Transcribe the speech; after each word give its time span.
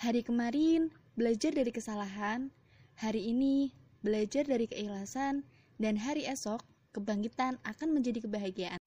Hari 0.00 0.24
kemarin 0.24 0.88
belajar 1.12 1.52
dari 1.52 1.68
kesalahan, 1.68 2.48
hari 2.96 3.36
ini 3.36 3.68
belajar 4.00 4.48
dari 4.48 4.64
keikhlasan, 4.64 5.44
dan 5.76 6.00
hari 6.00 6.24
esok 6.24 6.64
kebangkitan 6.96 7.60
akan 7.68 7.88
menjadi 7.92 8.24
kebahagiaan. 8.24 8.80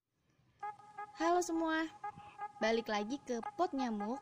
Halo 1.22 1.38
semua, 1.46 1.86
balik 2.58 2.90
lagi 2.90 3.22
ke 3.30 3.38
Pot 3.54 3.78
Nyamuk, 3.78 4.18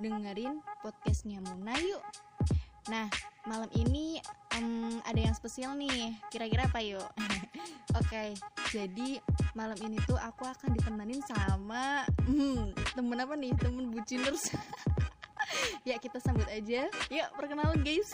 dengerin 0.00 0.64
podcastnya 0.80 1.44
Muna 1.44 1.76
yuk. 1.76 2.00
Nah, 2.88 3.12
malam 3.44 3.68
ini 3.76 4.24
um, 4.56 4.96
ada 5.04 5.20
yang 5.20 5.36
spesial 5.36 5.76
nih, 5.76 6.16
kira-kira 6.32 6.64
apa 6.64 6.80
yuk? 6.80 7.04
Oke, 8.00 8.32
jadi 8.72 9.20
malam 9.52 9.76
ini 9.84 10.00
tuh 10.08 10.16
aku 10.16 10.48
akan 10.48 10.72
ditemenin 10.72 11.20
sama 11.20 12.08
hmm, 12.24 12.72
temen 12.96 13.20
apa 13.20 13.36
nih? 13.36 13.52
Temen 13.60 13.92
buciners. 13.92 14.56
ya 15.84 15.96
kita 15.96 16.20
sambut 16.20 16.46
aja. 16.48 16.88
Yuk 17.08 17.28
perkenalan 17.36 17.80
guys. 17.80 18.12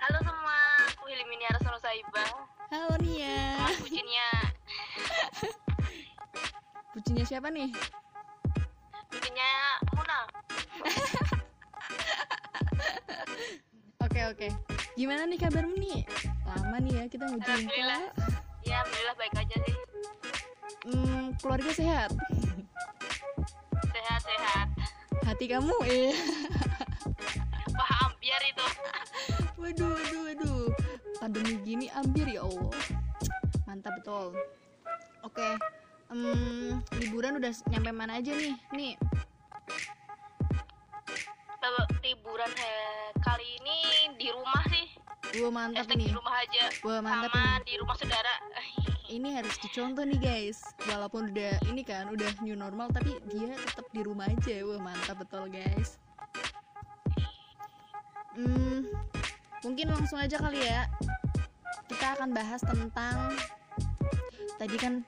Halo 0.00 0.18
semua, 0.24 0.58
aku 0.94 1.04
Hiliminia 1.10 1.50
Rasono 1.54 1.78
Saiba. 1.82 2.24
Halo 2.70 2.94
Nia. 3.02 3.58
Teman 3.58 3.74
bucinnya, 3.82 4.28
Bucinnya 6.94 7.24
siapa 7.30 7.48
nih? 7.50 7.70
bucinnya 9.10 9.50
Muna. 9.94 10.18
Oke 14.00 14.20
oke. 14.26 14.48
Gimana 14.96 15.28
nih 15.28 15.38
kabarmu 15.38 15.76
nih? 15.76 16.02
Lama 16.48 16.82
nih 16.82 16.92
ya 16.98 17.04
kita 17.06 17.30
jumpa. 17.30 17.46
Alhamdulillah. 17.46 18.02
Ya, 18.64 18.80
alhamdulillah 18.82 19.14
baik 19.20 19.34
aja 19.38 19.56
sih. 19.60 19.76
Hmm, 20.88 21.36
keluarga 21.38 21.70
sehat. 21.70 22.10
Hati 25.22 25.44
kamu 25.46 25.74
eh. 25.86 26.12
Paham 27.70 28.10
biar 28.18 28.42
itu. 28.44 28.66
Waduh 29.60 29.90
waduh 29.92 30.20
waduh. 30.26 30.62
Pandemi 31.16 31.54
gini 31.60 31.86
ambil 31.92 32.26
ya 32.26 32.42
Allah. 32.42 32.72
Mantap 33.64 33.92
betul. 34.00 34.32
Oke. 35.20 35.48
Hmm, 36.10 36.82
liburan 36.96 37.38
udah 37.38 37.52
nyampe 37.68 37.90
mana 37.90 38.18
aja 38.18 38.32
nih? 38.32 38.56
Nih. 38.72 38.94
Liburan 42.00 42.50
he- 42.50 43.12
kali 43.20 43.46
ini 43.60 43.78
di 44.16 44.28
rumah 44.32 44.64
sih. 44.66 44.86
Wah 45.38 45.52
mantap 45.52 45.86
Hashtag 45.86 45.98
nih. 46.00 46.08
di 46.08 46.16
rumah 46.16 46.34
aja. 46.34 46.62
Wah 46.82 46.98
mantap 46.98 47.30
Sama 47.30 47.44
nih. 47.44 47.62
di 47.62 47.74
rumah 47.78 47.94
saudara. 47.94 48.34
Ini 49.10 49.42
harus 49.42 49.58
dicontoh 49.58 50.06
nih 50.06 50.22
guys. 50.22 50.62
Walaupun 50.86 51.34
udah 51.34 51.58
ini 51.66 51.82
kan 51.82 52.06
udah 52.14 52.30
new 52.46 52.54
normal 52.54 52.94
tapi 52.94 53.18
dia 53.26 53.58
tetap 53.58 53.90
di 53.90 54.06
rumah 54.06 54.30
aja. 54.30 54.62
Wah 54.62 54.78
mantap 54.78 55.18
betul 55.18 55.50
guys. 55.50 55.98
Hmm, 58.38 58.86
mungkin 59.66 59.90
langsung 59.90 60.22
aja 60.22 60.38
kali 60.38 60.62
ya. 60.62 60.86
Kita 61.90 62.22
akan 62.22 62.30
bahas 62.30 62.62
tentang 62.62 63.34
tadi 64.62 64.78
kan 64.78 65.02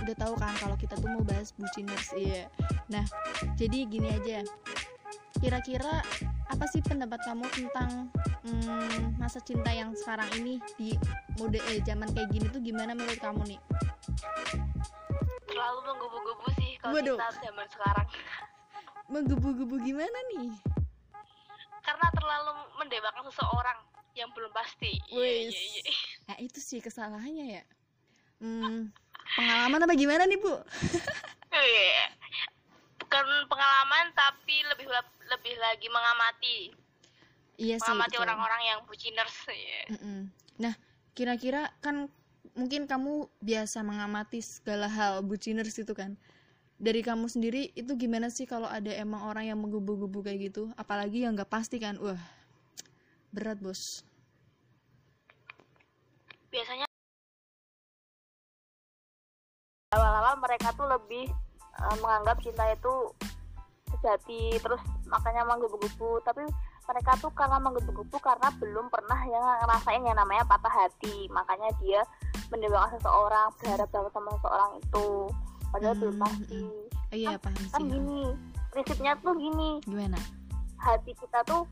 udah 0.00 0.16
tahu 0.16 0.34
kan 0.40 0.56
kalau 0.56 0.76
kita 0.80 0.96
tuh 0.96 1.12
mau 1.12 1.20
bahas 1.20 1.52
buciners 1.52 2.08
iya. 2.16 2.48
Nah, 2.88 3.04
jadi 3.60 3.84
gini 3.84 4.16
aja. 4.16 4.48
Kira-kira 5.40 6.04
apa 6.52 6.64
sih 6.68 6.84
pendapat 6.84 7.20
kamu 7.24 7.48
tentang 7.48 8.12
hmm, 8.44 9.16
masa 9.16 9.40
cinta 9.40 9.72
yang 9.72 9.96
sekarang 9.96 10.28
ini 10.36 10.60
di 10.76 10.92
mode 11.40 11.56
eh 11.72 11.80
zaman 11.80 12.12
kayak 12.12 12.28
gini 12.28 12.46
tuh 12.52 12.60
gimana 12.60 12.92
menurut 12.92 13.16
kamu 13.16 13.40
nih? 13.48 13.60
Terlalu 15.48 15.78
menggebu-gebu 15.88 16.46
sih 16.60 16.70
kalau 16.80 16.94
Waduh. 17.00 17.16
kita 17.16 17.28
zaman 17.40 17.66
sekarang. 17.72 18.08
Menggebu-gebu 19.08 19.76
gimana 19.80 20.18
nih? 20.36 20.50
Karena 21.82 22.06
terlalu 22.14 22.50
mendewakan 22.78 23.24
seseorang 23.32 23.78
yang 24.12 24.28
belum 24.36 24.52
pasti. 24.52 25.00
Iya, 25.08 25.48
Wis. 25.48 25.56
iya, 25.56 25.82
iya. 25.88 25.94
Nah 26.28 26.36
itu 26.38 26.58
sih 26.60 26.78
kesalahannya 26.84 27.60
ya. 27.60 27.64
Hmm, 28.42 28.90
pengalaman 29.38 29.86
apa 29.86 29.94
gimana 29.96 30.26
nih 30.28 30.38
bu? 30.38 30.54
Bukan 33.12 33.44
pengalaman 33.44 34.08
tapi 34.16 34.64
lebih 34.72 34.88
lebih 35.28 35.54
lagi 35.60 35.88
mengamati. 35.92 36.58
Iya 37.60 37.76
sih. 37.76 37.92
mengamati 37.92 38.16
orang-orang 38.16 38.62
yang 38.64 38.78
buciners 38.88 39.36
ya. 39.52 39.82
Mm-mm. 39.92 40.32
Nah 40.56 40.72
kira-kira 41.12 41.68
kan 41.84 42.08
mungkin 42.56 42.88
kamu 42.88 43.28
biasa 43.44 43.84
mengamati 43.84 44.40
segala 44.40 44.88
hal 44.88 45.20
buciners 45.20 45.76
itu 45.76 45.92
kan. 45.92 46.16
Dari 46.80 47.04
kamu 47.04 47.28
sendiri 47.28 47.68
itu 47.76 47.92
gimana 48.00 48.32
sih 48.32 48.48
kalau 48.48 48.64
ada 48.64 48.88
emang 48.96 49.28
orang 49.28 49.44
yang 49.44 49.60
menggebu-gebu 49.60 50.24
kayak 50.24 50.48
gitu? 50.48 50.72
Apalagi 50.80 51.28
yang 51.28 51.36
nggak 51.36 51.52
pasti 51.52 51.76
kan? 51.76 52.00
Wah 52.00 52.16
berat 53.28 53.60
bos. 53.60 54.08
Biasanya 56.48 56.88
awal-awal 59.92 60.40
mereka 60.40 60.72
tuh 60.72 60.88
lebih 60.88 61.28
eh, 61.72 61.96
menganggap 62.00 62.36
cinta 62.40 62.64
itu 62.68 62.94
sejati 63.92 64.56
terus 64.58 64.80
makanya 65.06 65.44
menggebu-gebu 65.44 66.24
tapi 66.24 66.42
mereka 66.82 67.14
tuh 67.16 67.30
karena 67.30 67.62
menggebu-gebu 67.62 68.16
karena 68.18 68.48
belum 68.58 68.90
pernah 68.90 69.20
yang 69.22 69.44
ngerasain 69.62 70.02
yang 70.02 70.18
namanya 70.18 70.42
patah 70.42 70.68
hati. 70.68 71.30
Makanya 71.30 71.70
dia 71.78 72.02
mendewakan 72.50 72.98
seseorang 72.98 73.48
berharap 73.56 73.88
banget 73.88 74.12
sama 74.12 74.30
seseorang 74.34 74.70
itu. 74.82 75.08
Padahal 75.70 75.94
belum 75.94 76.14
Hmm, 76.18 76.24
pasti. 76.26 76.62
Oh, 76.90 77.16
iya 77.16 77.36
paham 77.38 77.54
kan 77.70 77.80
sih. 77.80 77.86
gini 77.86 78.22
prinsipnya 78.72 79.12
tuh 79.20 79.34
gini. 79.36 79.70
Gimana? 79.84 80.18
hati 80.82 81.14
kita 81.14 81.38
tuh 81.46 81.62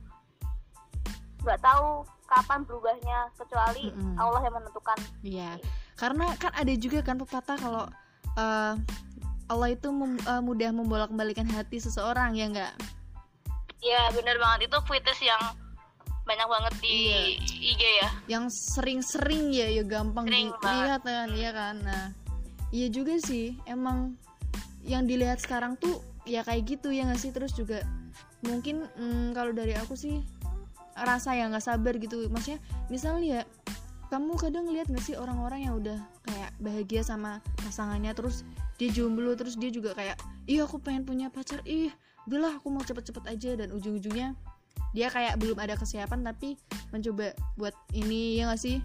nggak 1.42 1.58
tahu 1.58 2.06
kapan 2.28 2.62
berubahnya 2.62 3.18
kecuali 3.34 3.90
Mm-mm. 3.90 4.14
Allah 4.14 4.40
yang 4.46 4.54
menentukan. 4.54 4.98
Iya, 5.20 5.50
karena 5.98 6.30
kan 6.38 6.54
ada 6.54 6.70
juga 6.78 7.02
kan 7.02 7.18
pepatah 7.18 7.58
kalau 7.58 7.84
eh, 8.38 8.74
Allah 9.50 9.74
itu 9.74 9.90
mem- 9.90 10.22
eh, 10.22 10.42
mudah 10.42 10.70
membolak-balikan 10.70 11.50
hati 11.50 11.82
seseorang 11.82 12.38
ya 12.38 12.46
enggak? 12.46 12.74
ya 13.80 14.12
bener 14.12 14.36
banget 14.36 14.68
itu 14.68 14.76
footage 14.84 15.24
yang 15.24 15.40
banyak 16.28 16.46
banget 16.46 16.74
di 16.84 16.94
Iya. 17.10 17.20
IG 17.74 17.82
ya 18.04 18.08
Yang 18.28 18.44
sering-sering 18.76 19.50
ya, 19.50 19.66
ya 19.72 19.82
gampang 19.82 20.28
Sering 20.28 20.52
dilihat 20.60 21.02
kan, 21.02 21.28
iya 21.32 21.50
kan? 21.50 21.74
Nah, 21.80 22.04
iya 22.70 22.92
juga 22.92 23.16
sih, 23.18 23.56
emang 23.64 24.14
yang 24.84 25.08
dilihat 25.08 25.40
sekarang 25.40 25.80
tuh 25.80 25.98
ya 26.28 26.44
kayak 26.44 26.68
gitu 26.68 26.92
ya 26.92 27.08
nggak 27.08 27.18
sih? 27.18 27.32
Terus 27.32 27.56
juga 27.56 27.82
mungkin 28.44 28.84
mm, 28.94 29.32
kalau 29.32 29.56
dari 29.56 29.72
aku 29.74 29.96
sih 29.96 30.20
rasa 30.94 31.32
yang 31.34 31.50
nggak 31.56 31.64
sabar 31.64 31.96
gitu, 31.96 32.28
maksudnya 32.28 32.60
misalnya 32.92 33.24
ya 33.24 33.42
kamu 34.12 34.36
kadang 34.36 34.68
lihat 34.68 34.92
nggak 34.92 35.02
sih 35.02 35.16
orang-orang 35.16 35.64
yang 35.66 35.74
udah 35.80 35.98
kayak 36.28 36.50
bahagia 36.60 37.00
sama 37.00 37.40
pasangannya 37.64 38.12
terus 38.12 38.44
dia 38.80 38.88
jomblo 38.88 39.36
terus 39.36 39.60
dia 39.60 39.68
juga 39.68 39.92
kayak 39.92 40.16
iya 40.48 40.64
aku 40.64 40.80
pengen 40.80 41.04
punya 41.04 41.28
pacar. 41.28 41.60
Ih 41.68 41.92
udahlah 42.24 42.56
aku 42.56 42.72
mau 42.72 42.80
cepet-cepet 42.80 43.28
aja. 43.28 43.50
Dan 43.60 43.76
ujung-ujungnya 43.76 44.32
dia 44.96 45.12
kayak 45.12 45.36
belum 45.36 45.60
ada 45.60 45.76
kesiapan 45.76 46.24
tapi 46.24 46.56
mencoba 46.88 47.36
buat 47.60 47.76
ini 47.92 48.40
ya 48.40 48.48
nggak 48.48 48.56
sih? 48.64 48.80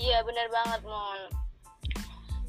Iya 0.00 0.24
bener 0.24 0.48
banget 0.48 0.80
mon. 0.88 1.20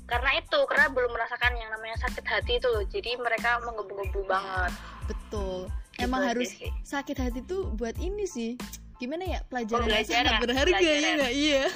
Karena 0.07 0.39
itu 0.39 0.59
karena 0.71 0.87
belum 0.87 1.11
merasakan 1.11 1.51
yang 1.59 1.67
namanya 1.75 1.99
sakit 1.99 2.23
hati 2.23 2.63
itu 2.63 2.67
loh. 2.71 2.87
Jadi 2.87 3.19
mereka 3.19 3.59
menggebu-gebu 3.67 4.23
banget. 4.23 4.71
Betul. 5.11 5.67
Gitu 5.99 6.07
emang 6.07 6.23
harus 6.23 6.47
sih. 6.55 6.71
sakit 6.87 7.17
hati 7.19 7.39
tuh 7.43 7.75
buat 7.75 7.99
ini 7.99 8.23
sih. 8.23 8.55
Gimana 9.03 9.27
ya? 9.27 9.39
Pelajaran 9.51 9.83
Pembelajaran, 9.83 10.23
sangat 10.31 10.33
berharga 10.39 10.71
ya 10.71 10.79
pembelajaran. 10.79 11.15
nggak? 11.19 11.33
Iya. 11.35 11.63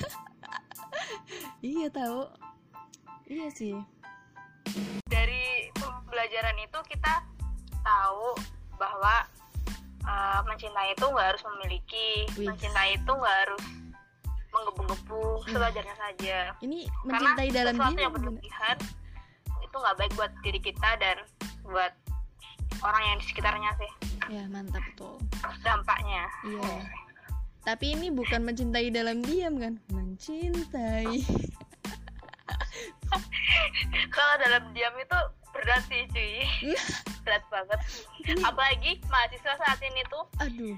Iya 1.61 1.87
tahu 1.93 2.25
iya 3.27 3.47
sih. 3.51 3.75
Dari 5.07 5.72
pembelajaran 5.75 6.57
itu 6.59 6.79
kita 6.91 7.23
tahu 7.84 8.35
bahwa 8.75 9.23
uh, 10.03 10.40
mencintai 10.47 10.96
itu 10.96 11.05
nggak 11.07 11.28
harus 11.35 11.43
memiliki 11.55 12.07
Wih. 12.35 12.47
mencintai 12.52 12.99
itu 12.99 13.11
nggak 13.11 13.37
harus 13.47 13.63
menggebu-gebu 14.52 15.23
sewajarnya 15.52 15.96
saja. 15.96 16.37
Ini 16.63 16.87
karena 16.87 17.11
mencintai 17.11 17.49
dalam 17.52 17.75
sesuatu 17.75 17.99
yang 18.02 18.13
berlebihan 18.16 18.78
itu 19.63 19.75
nggak 19.75 19.96
baik 19.99 20.11
buat 20.16 20.31
diri 20.41 20.59
kita 20.63 20.90
dan 20.97 21.17
buat 21.67 21.93
orang 22.81 23.03
yang 23.03 23.17
di 23.19 23.25
sekitarnya 23.28 23.72
sih. 23.78 23.91
Ya 24.28 24.43
mantap 24.52 24.84
betul. 24.93 25.16
Dampaknya. 25.63 26.23
Iya. 26.47 26.75
Tapi 27.67 27.99
ini 27.99 28.07
bukan 28.07 28.47
mencintai 28.47 28.87
dalam 28.96 29.19
diam 29.28 29.59
kan? 29.59 29.75
Mencintai 29.91 31.19
kalau 34.17 34.34
dalam 34.41 34.64
diam 34.73 34.96
itu 34.97 35.19
berat 35.53 35.84
sih 35.85 36.03
cuy. 36.09 36.41
Berat 37.28 37.43
banget. 37.47 37.79
Ini- 38.25 38.41
apalagi 38.41 38.91
mahasiswa 39.08 39.53
saat 39.55 39.79
ini 39.79 40.02
tuh. 40.09 40.25
Aduh. 40.41 40.75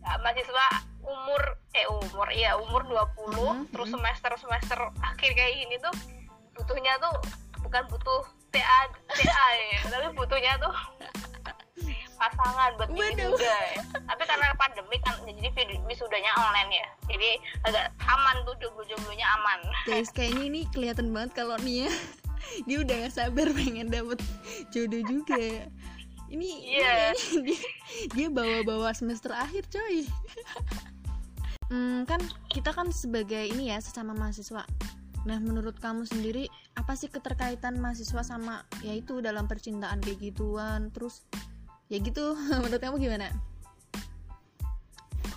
Ya, 0.00 0.12
mahasiswa 0.20 0.66
umur 1.00 1.42
eh 1.72 1.86
umur 1.88 2.28
iya 2.30 2.56
umur 2.56 2.84
20 2.84 3.32
Mhm, 3.32 3.72
terus 3.72 3.88
mhm. 3.88 3.94
semester 3.96 4.32
semester 4.36 4.78
akhir 5.00 5.30
kayak 5.32 5.52
gini 5.56 5.76
tuh 5.80 5.94
butuhnya 6.52 6.92
tuh 7.00 7.14
bukan 7.60 7.84
butuh 7.88 8.20
TA 8.50 8.80
TA 9.08 9.46
ya 9.56 9.80
tapi 9.92 10.12
butuhnya 10.12 10.60
tuh 10.60 10.72
pasangan 12.20 12.76
buat 12.76 12.88
Waduh. 12.92 13.32
wisuda 13.32 13.56
ya. 13.72 13.80
tapi 14.04 14.22
karena 14.28 14.52
pandemi 14.60 14.96
kan 15.00 15.16
jadi 15.24 15.76
wisudanya 15.88 16.32
online 16.36 16.68
ya. 16.68 16.86
Jadi 17.08 17.30
agak 17.64 17.86
aman 18.04 18.36
tuh 18.44 18.54
jomblo-jomblonya 18.60 19.24
aman. 19.40 19.60
Guys 19.88 20.12
kayaknya 20.12 20.44
ini 20.46 20.60
kelihatan 20.68 21.16
banget 21.16 21.32
kalau 21.32 21.56
Nia 21.64 21.88
dia 22.66 22.76
udah 22.80 22.94
gak 23.06 23.14
sabar 23.14 23.46
pengen 23.52 23.88
dapet 23.90 24.18
jodoh 24.72 25.02
juga. 25.04 25.68
Ini 26.30 26.50
ini 26.62 27.18
dia, 27.42 27.60
dia 28.14 28.28
bawa-bawa 28.30 28.94
semester 28.94 29.34
akhir 29.34 29.66
coy. 29.70 30.06
Hmm, 31.70 32.02
kan 32.02 32.18
kita 32.50 32.74
kan 32.74 32.90
sebagai 32.90 33.46
ini 33.46 33.70
ya 33.70 33.78
sesama 33.78 34.10
mahasiswa. 34.10 34.66
Nah 35.22 35.38
menurut 35.38 35.78
kamu 35.78 36.02
sendiri 36.02 36.50
apa 36.74 36.98
sih 36.98 37.06
keterkaitan 37.06 37.78
mahasiswa 37.78 38.26
sama 38.26 38.66
yaitu 38.82 39.22
dalam 39.22 39.46
percintaan 39.46 40.02
kayak 40.02 40.18
gituan? 40.18 40.90
Terus 40.90 41.22
ya 41.86 42.02
gitu 42.02 42.34
menurut 42.66 42.82
kamu 42.82 42.98
gimana? 42.98 43.30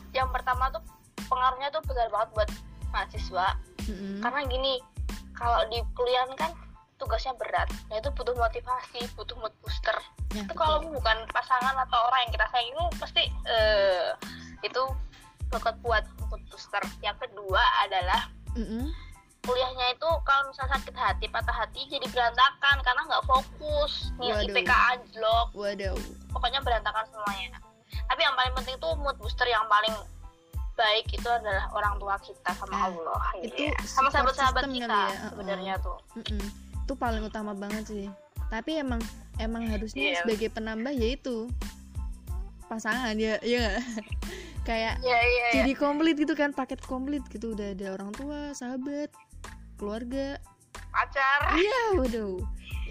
Yang 0.09 0.29
pertama 0.33 0.73
tuh 0.73 0.81
pengaruhnya 1.29 1.69
tuh 1.69 1.85
besar 1.85 2.09
banget 2.09 2.29
buat 2.33 2.49
mahasiswa. 2.89 3.47
Mm-mm. 3.83 4.23
karena 4.23 4.47
gini 4.47 4.73
kalau 5.35 5.59
di 5.67 5.83
kuliah 5.91 6.23
kan 6.39 6.55
tugasnya 7.03 7.35
berat 7.35 7.67
nah 7.87 7.95
itu 7.95 8.09
butuh 8.09 8.33
motivasi 8.33 8.99
butuh 9.13 9.35
mood 9.37 9.53
booster 9.59 9.97
Ya, 10.33 10.41
itu 10.41 10.49
betul. 10.49 10.57
kalau 10.57 10.77
bukan 10.89 11.17
pasangan 11.29 11.77
atau 11.77 11.99
orang 12.03 12.25
yang 12.25 12.33
kita 12.33 12.47
sayang 12.49 12.67
itu 12.67 12.83
pasti 12.97 13.21
eh, 13.45 14.09
itu 14.61 14.81
bakal 15.47 15.77
buat 15.79 16.01
mood 16.25 16.41
booster 16.47 16.81
yang 16.99 17.13
kedua 17.15 17.61
adalah 17.83 18.25
Mm-mm. 18.57 18.89
kuliahnya 19.41 19.93
itu 19.93 20.09
kalau 20.23 20.49
misalnya 20.49 20.73
sakit 20.73 20.95
hati 20.95 21.25
patah 21.27 21.53
hati 21.53 21.85
jadi 21.85 22.07
berantakan 22.07 22.81
karena 22.81 23.01
nggak 23.05 23.23
fokus 23.23 24.09
nih 24.17 24.33
Waduh. 24.33 24.45
IPK 24.49 24.71
anjlok 24.71 25.47
waduh 25.53 25.93
pokoknya 26.31 26.59
berantakan 26.61 27.05
semuanya 27.05 27.61
tapi 28.09 28.21
yang 28.21 28.33
paling 28.33 28.53
penting 28.55 28.75
tuh 28.79 28.97
mood 28.97 29.13
booster 29.19 29.45
yang 29.45 29.69
paling 29.69 29.93
baik 30.73 31.05
itu 31.07 31.29
adalah 31.29 31.69
orang 31.69 31.93
tua 31.99 32.17
kita 32.17 32.49
sama 32.57 32.73
Ah, 32.73 32.89
Allah 32.89 33.21
itu 33.37 33.69
iya. 33.69 33.77
sama 33.85 34.09
sahabat-sahabat 34.09 34.65
kita 34.65 34.89
ya, 35.05 35.29
sebenarnya 35.29 35.73
tuh 35.77 36.01
Mm-mm. 36.17 36.41
Itu 36.83 36.93
paling 36.99 37.23
utama 37.23 37.55
banget 37.55 37.83
sih. 37.87 38.07
Tapi 38.51 38.83
emang 38.83 38.99
emang 39.41 39.65
harusnya 39.71 40.13
Iya. 40.13 40.19
sebagai 40.21 40.51
penambah 40.51 40.93
yaitu 40.93 41.49
pasangan 42.69 43.15
ya 43.19 43.37
ya 43.43 43.77
kayak 44.67 44.97
iya 45.03 45.19
iya 45.19 45.45
iya. 45.51 45.61
jadi 45.61 45.71
komplit 45.75 46.15
gitu 46.19 46.35
kan 46.35 46.51
paket 46.51 46.83
komplit 46.83 47.23
gitu. 47.31 47.55
Udah 47.55 47.71
ada 47.73 47.87
orang 47.95 48.11
tua 48.13 48.51
sahabat 48.53 49.09
keluarga. 49.79 50.37
Pacar. 50.93 51.57
Iya 51.57 51.97
waduh. 51.97 52.37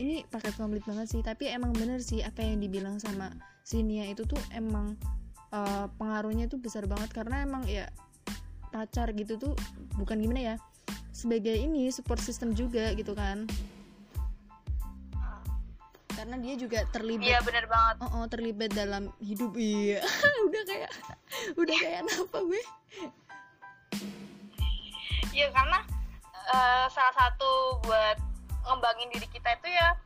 Ini 0.01 0.25
paket 0.33 0.57
komplit 0.57 0.83
banget 0.89 1.07
sih. 1.13 1.21
Tapi 1.23 1.53
emang 1.53 1.71
bener 1.77 2.01
sih 2.03 2.25
apa 2.25 2.43
yang 2.43 2.59
dibilang 2.59 2.99
sama 2.99 3.31
si 3.63 3.85
Nia 3.85 4.09
itu 4.11 4.27
tuh 4.27 4.41
emang 4.51 4.99
eh, 5.55 5.87
pengaruhnya 6.01 6.51
tuh 6.51 6.59
besar 6.59 6.89
banget. 6.91 7.13
Karena 7.15 7.47
emang 7.47 7.63
ya 7.69 7.87
pacar 8.73 9.13
gitu 9.13 9.37
tuh 9.37 9.53
bukan 10.01 10.17
gimana 10.17 10.41
ya 10.41 10.55
sebagai 11.13 11.53
ini 11.53 11.93
support 11.93 12.17
system 12.25 12.57
juga 12.57 12.97
gitu 12.97 13.13
kan 13.13 13.45
karena 16.23 16.39
dia 16.39 16.55
juga 16.55 16.87
terlibat 16.95 17.27
iya 17.27 17.43
bener 17.43 17.67
banget. 17.67 17.97
Oh, 17.99 18.23
oh, 18.23 18.25
terlibat 18.31 18.71
dalam 18.71 19.11
hidup 19.19 19.59
iya. 19.59 19.99
Udah 20.47 20.63
kayak 20.71 20.91
udah 21.59 21.77
kayak 21.83 22.07
apa 22.07 22.39
gue 22.47 22.63
Iya 25.35 25.51
karena 25.51 25.83
eh, 26.47 26.87
salah 26.95 27.15
satu 27.19 27.83
buat 27.83 28.23
ngembangin 28.71 29.11
diri 29.11 29.27
kita 29.35 29.51
itu 29.59 29.67
ya 29.75 29.99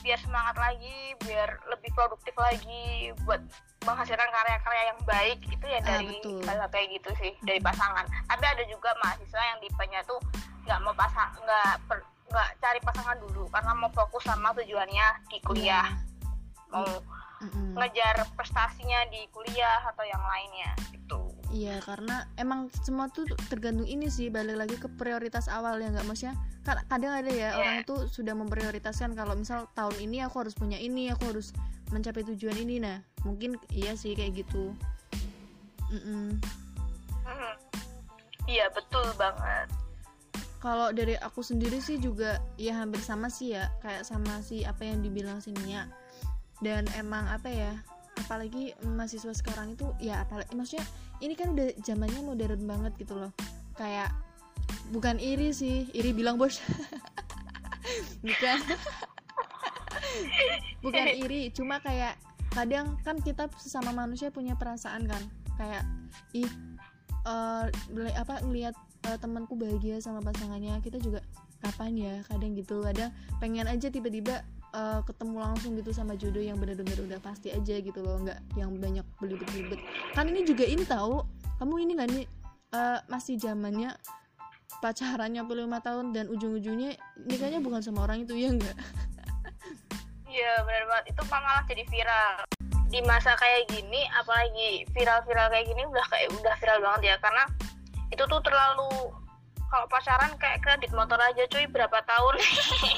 biar 0.00 0.16
semangat 0.24 0.56
lagi, 0.56 1.12
biar 1.20 1.60
lebih 1.68 1.92
produktif 1.92 2.32
lagi, 2.40 3.12
buat 3.28 3.44
menghasilkan 3.84 4.30
karya-karya 4.32 4.82
yang 4.88 5.00
baik 5.04 5.38
itu 5.52 5.66
ya 5.68 5.84
Ah, 5.84 6.00
dari 6.00 6.16
hal 6.48 6.64
kayak 6.72 6.88
gitu 6.96 7.10
sih 7.20 7.32
dari 7.44 7.60
pasangan. 7.60 8.08
Tapi 8.24 8.44
ada 8.48 8.64
juga 8.64 8.96
mahasiswa 9.04 9.42
yang 9.52 9.60
tipenya 9.60 10.00
tuh 10.08 10.16
nggak 10.64 10.80
mau 10.80 10.96
pasang, 10.96 11.28
nggak 11.44 11.76
nggak 12.28 12.48
cari 12.60 12.80
pasangan 12.84 13.18
dulu 13.18 13.48
karena 13.48 13.72
mau 13.72 13.90
fokus 13.90 14.24
sama 14.24 14.52
tujuannya 14.52 15.06
di 15.32 15.38
kuliah, 15.40 15.88
mau 16.68 16.84
Mm-mm. 17.40 17.74
ngejar 17.78 18.26
prestasinya 18.36 19.06
di 19.08 19.24
kuliah 19.32 19.80
atau 19.88 20.04
yang 20.04 20.20
lainnya 20.20 20.72
gitu. 20.92 21.32
Iya 21.48 21.80
karena 21.80 22.28
emang 22.36 22.68
semua 22.84 23.08
tuh 23.08 23.24
tergantung 23.48 23.88
ini 23.88 24.12
sih 24.12 24.28
balik 24.28 24.60
lagi 24.60 24.76
ke 24.76 24.90
prioritas 25.00 25.48
awal 25.48 25.80
ya 25.80 25.88
nggak 25.88 26.04
maksudnya 26.04 26.36
kadang 26.68 27.16
ada 27.16 27.32
ya 27.32 27.56
Iya. 27.56 27.56
orang 27.56 27.78
tuh 27.88 28.04
sudah 28.04 28.36
memprioritaskan 28.36 29.16
kalau 29.16 29.32
misal 29.32 29.64
tahun 29.72 29.96
ini 30.04 30.20
aku 30.20 30.44
harus 30.44 30.52
punya 30.52 30.76
ini 30.76 31.08
aku 31.08 31.32
harus 31.32 31.56
mencapai 31.88 32.20
tujuan 32.28 32.52
ini 32.60 32.76
nah 32.84 33.00
mungkin 33.24 33.56
iya 33.72 33.96
sih 33.96 34.12
kayak 34.12 34.44
gitu 34.44 34.76
Mm-mm. 35.88 36.36
Mhm. 37.24 37.54
Iya 38.44 38.68
betul 38.72 39.04
banget. 39.16 39.68
Kalau 40.58 40.90
dari 40.90 41.14
aku 41.18 41.40
sendiri 41.40 41.78
sih 41.78 42.02
juga 42.02 42.42
ya 42.58 42.82
hampir 42.82 42.98
sama 42.98 43.30
sih 43.30 43.54
ya 43.54 43.70
kayak 43.82 44.02
sama 44.02 44.42
si 44.42 44.66
apa 44.66 44.82
yang 44.82 45.02
dibilang 45.02 45.38
si 45.38 45.54
Nia 45.62 45.86
dan 46.58 46.82
emang 46.98 47.30
apa 47.30 47.46
ya 47.46 47.72
apalagi 48.18 48.74
mahasiswa 48.82 49.30
sekarang 49.30 49.78
itu 49.78 49.86
ya 50.02 50.26
apalagi 50.26 50.50
maksudnya 50.58 50.82
ini 51.22 51.34
kan 51.34 51.54
udah 51.54 51.74
zamannya 51.82 52.22
modern 52.22 52.62
banget 52.66 52.92
gitu 52.98 53.18
loh. 53.18 53.32
Kayak 53.74 54.14
bukan 54.90 55.18
iri 55.18 55.54
sih 55.54 55.86
iri 55.94 56.14
bilang 56.14 56.38
bos. 56.38 56.58
Bukan. 58.20 58.58
Bukan 60.84 61.06
iri 61.08 61.48
cuma 61.56 61.80
kayak 61.80 62.20
kadang 62.52 63.00
kan 63.00 63.16
kita 63.22 63.48
sesama 63.56 63.96
manusia 63.96 64.28
punya 64.28 64.58
perasaan 64.60 65.08
kan. 65.08 65.22
Kayak 65.56 65.88
ih 66.36 66.50
beli- 67.88 68.14
apa 68.14 68.44
ngelihat 68.44 68.76
eh, 69.06 69.18
temanku 69.20 69.54
bahagia 69.54 70.02
sama 70.02 70.18
pasangannya. 70.24 70.80
Kita 70.82 70.98
juga 70.98 71.22
kapan 71.62 71.94
ya? 71.94 72.14
Kadang 72.26 72.52
gitu. 72.58 72.82
Kadang 72.82 73.10
pengen 73.38 73.66
aja 73.70 73.86
tiba-tiba 73.92 74.42
eh, 74.74 75.00
ketemu 75.06 75.36
langsung 75.38 75.76
gitu 75.78 75.94
sama 75.94 76.18
jodoh 76.18 76.42
yang 76.42 76.58
bener-bener 76.58 76.98
udah 77.04 77.20
pasti 77.22 77.54
aja 77.54 77.78
gitu 77.78 78.00
loh. 78.02 78.18
Nggak 78.22 78.38
yang 78.58 78.74
banyak 78.74 79.06
belibet-belibet. 79.22 79.80
Kan 80.16 80.30
ini 80.30 80.42
juga 80.42 80.64
ini 80.66 80.82
tahu. 80.82 81.22
Kamu 81.58 81.74
ini 81.78 81.92
nggak 81.98 82.10
nih? 82.14 82.26
Eh, 82.68 82.98
masih 83.08 83.40
zamannya 83.40 83.96
pacarannya 84.78 85.42
puluh 85.42 85.66
lima 85.66 85.82
tahun 85.82 86.14
dan 86.14 86.30
ujung-ujungnya 86.30 86.94
nikahnya 87.26 87.58
bukan 87.58 87.82
sama 87.82 88.06
orang 88.06 88.22
itu 88.22 88.36
ya 88.38 88.54
enggak 88.54 88.76
Iya 90.28 90.52
benar 90.62 90.84
banget. 90.92 91.04
Itu 91.16 91.22
malah 91.32 91.64
jadi 91.64 91.84
viral. 91.88 92.32
Di 92.88 93.00
masa 93.04 93.32
kayak 93.36 93.68
gini 93.72 94.04
apalagi 94.12 94.84
viral-viral 94.92 95.48
kayak 95.52 95.66
gini 95.66 95.82
udah 95.88 96.04
kayak 96.08 96.28
udah 96.36 96.54
viral 96.60 96.78
banget 96.84 97.02
ya. 97.02 97.16
Karena 97.20 97.44
itu 98.08 98.22
tuh 98.24 98.40
terlalu 98.40 99.12
kalau 99.68 99.84
pacaran 99.92 100.32
kayak 100.40 100.64
kredit 100.64 100.88
motor 100.96 101.20
aja 101.20 101.44
cuy 101.44 101.68
berapa 101.68 102.00
tahun? 102.08 102.34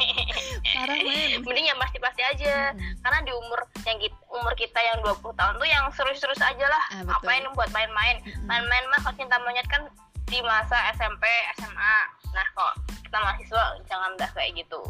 Parah 0.74 0.98
men. 1.02 1.42
Mending 1.46 1.66
yang 1.66 1.78
pasti-pasti 1.82 2.22
aja. 2.22 2.70
Mm-mm. 2.70 2.94
karena 3.02 3.18
di 3.26 3.32
umur 3.34 3.60
yang 3.82 3.98
kita, 3.98 4.18
umur 4.30 4.54
kita 4.54 4.78
yang 4.78 5.02
20 5.02 5.34
tahun 5.34 5.54
tuh 5.58 5.66
yang 5.66 5.84
serius-serius 5.90 6.38
aja 6.38 6.66
lah. 6.70 6.82
Ah, 6.94 7.02
betul. 7.02 7.26
apain 7.26 7.44
buat 7.58 7.70
main-main? 7.74 8.22
Mm-mm. 8.22 8.46
main-main 8.46 8.84
mah 8.86 9.02
kalau 9.02 9.18
cinta 9.18 9.36
monyet 9.42 9.66
kan 9.66 9.82
di 10.30 10.38
masa 10.46 10.78
SMP 10.94 11.26
SMA 11.58 11.96
nah 12.30 12.46
kok 12.54 12.72
kita 13.02 13.18
mahasiswa 13.18 13.64
jangan 13.90 14.14
udah 14.14 14.30
kayak 14.30 14.54
gitu. 14.54 14.80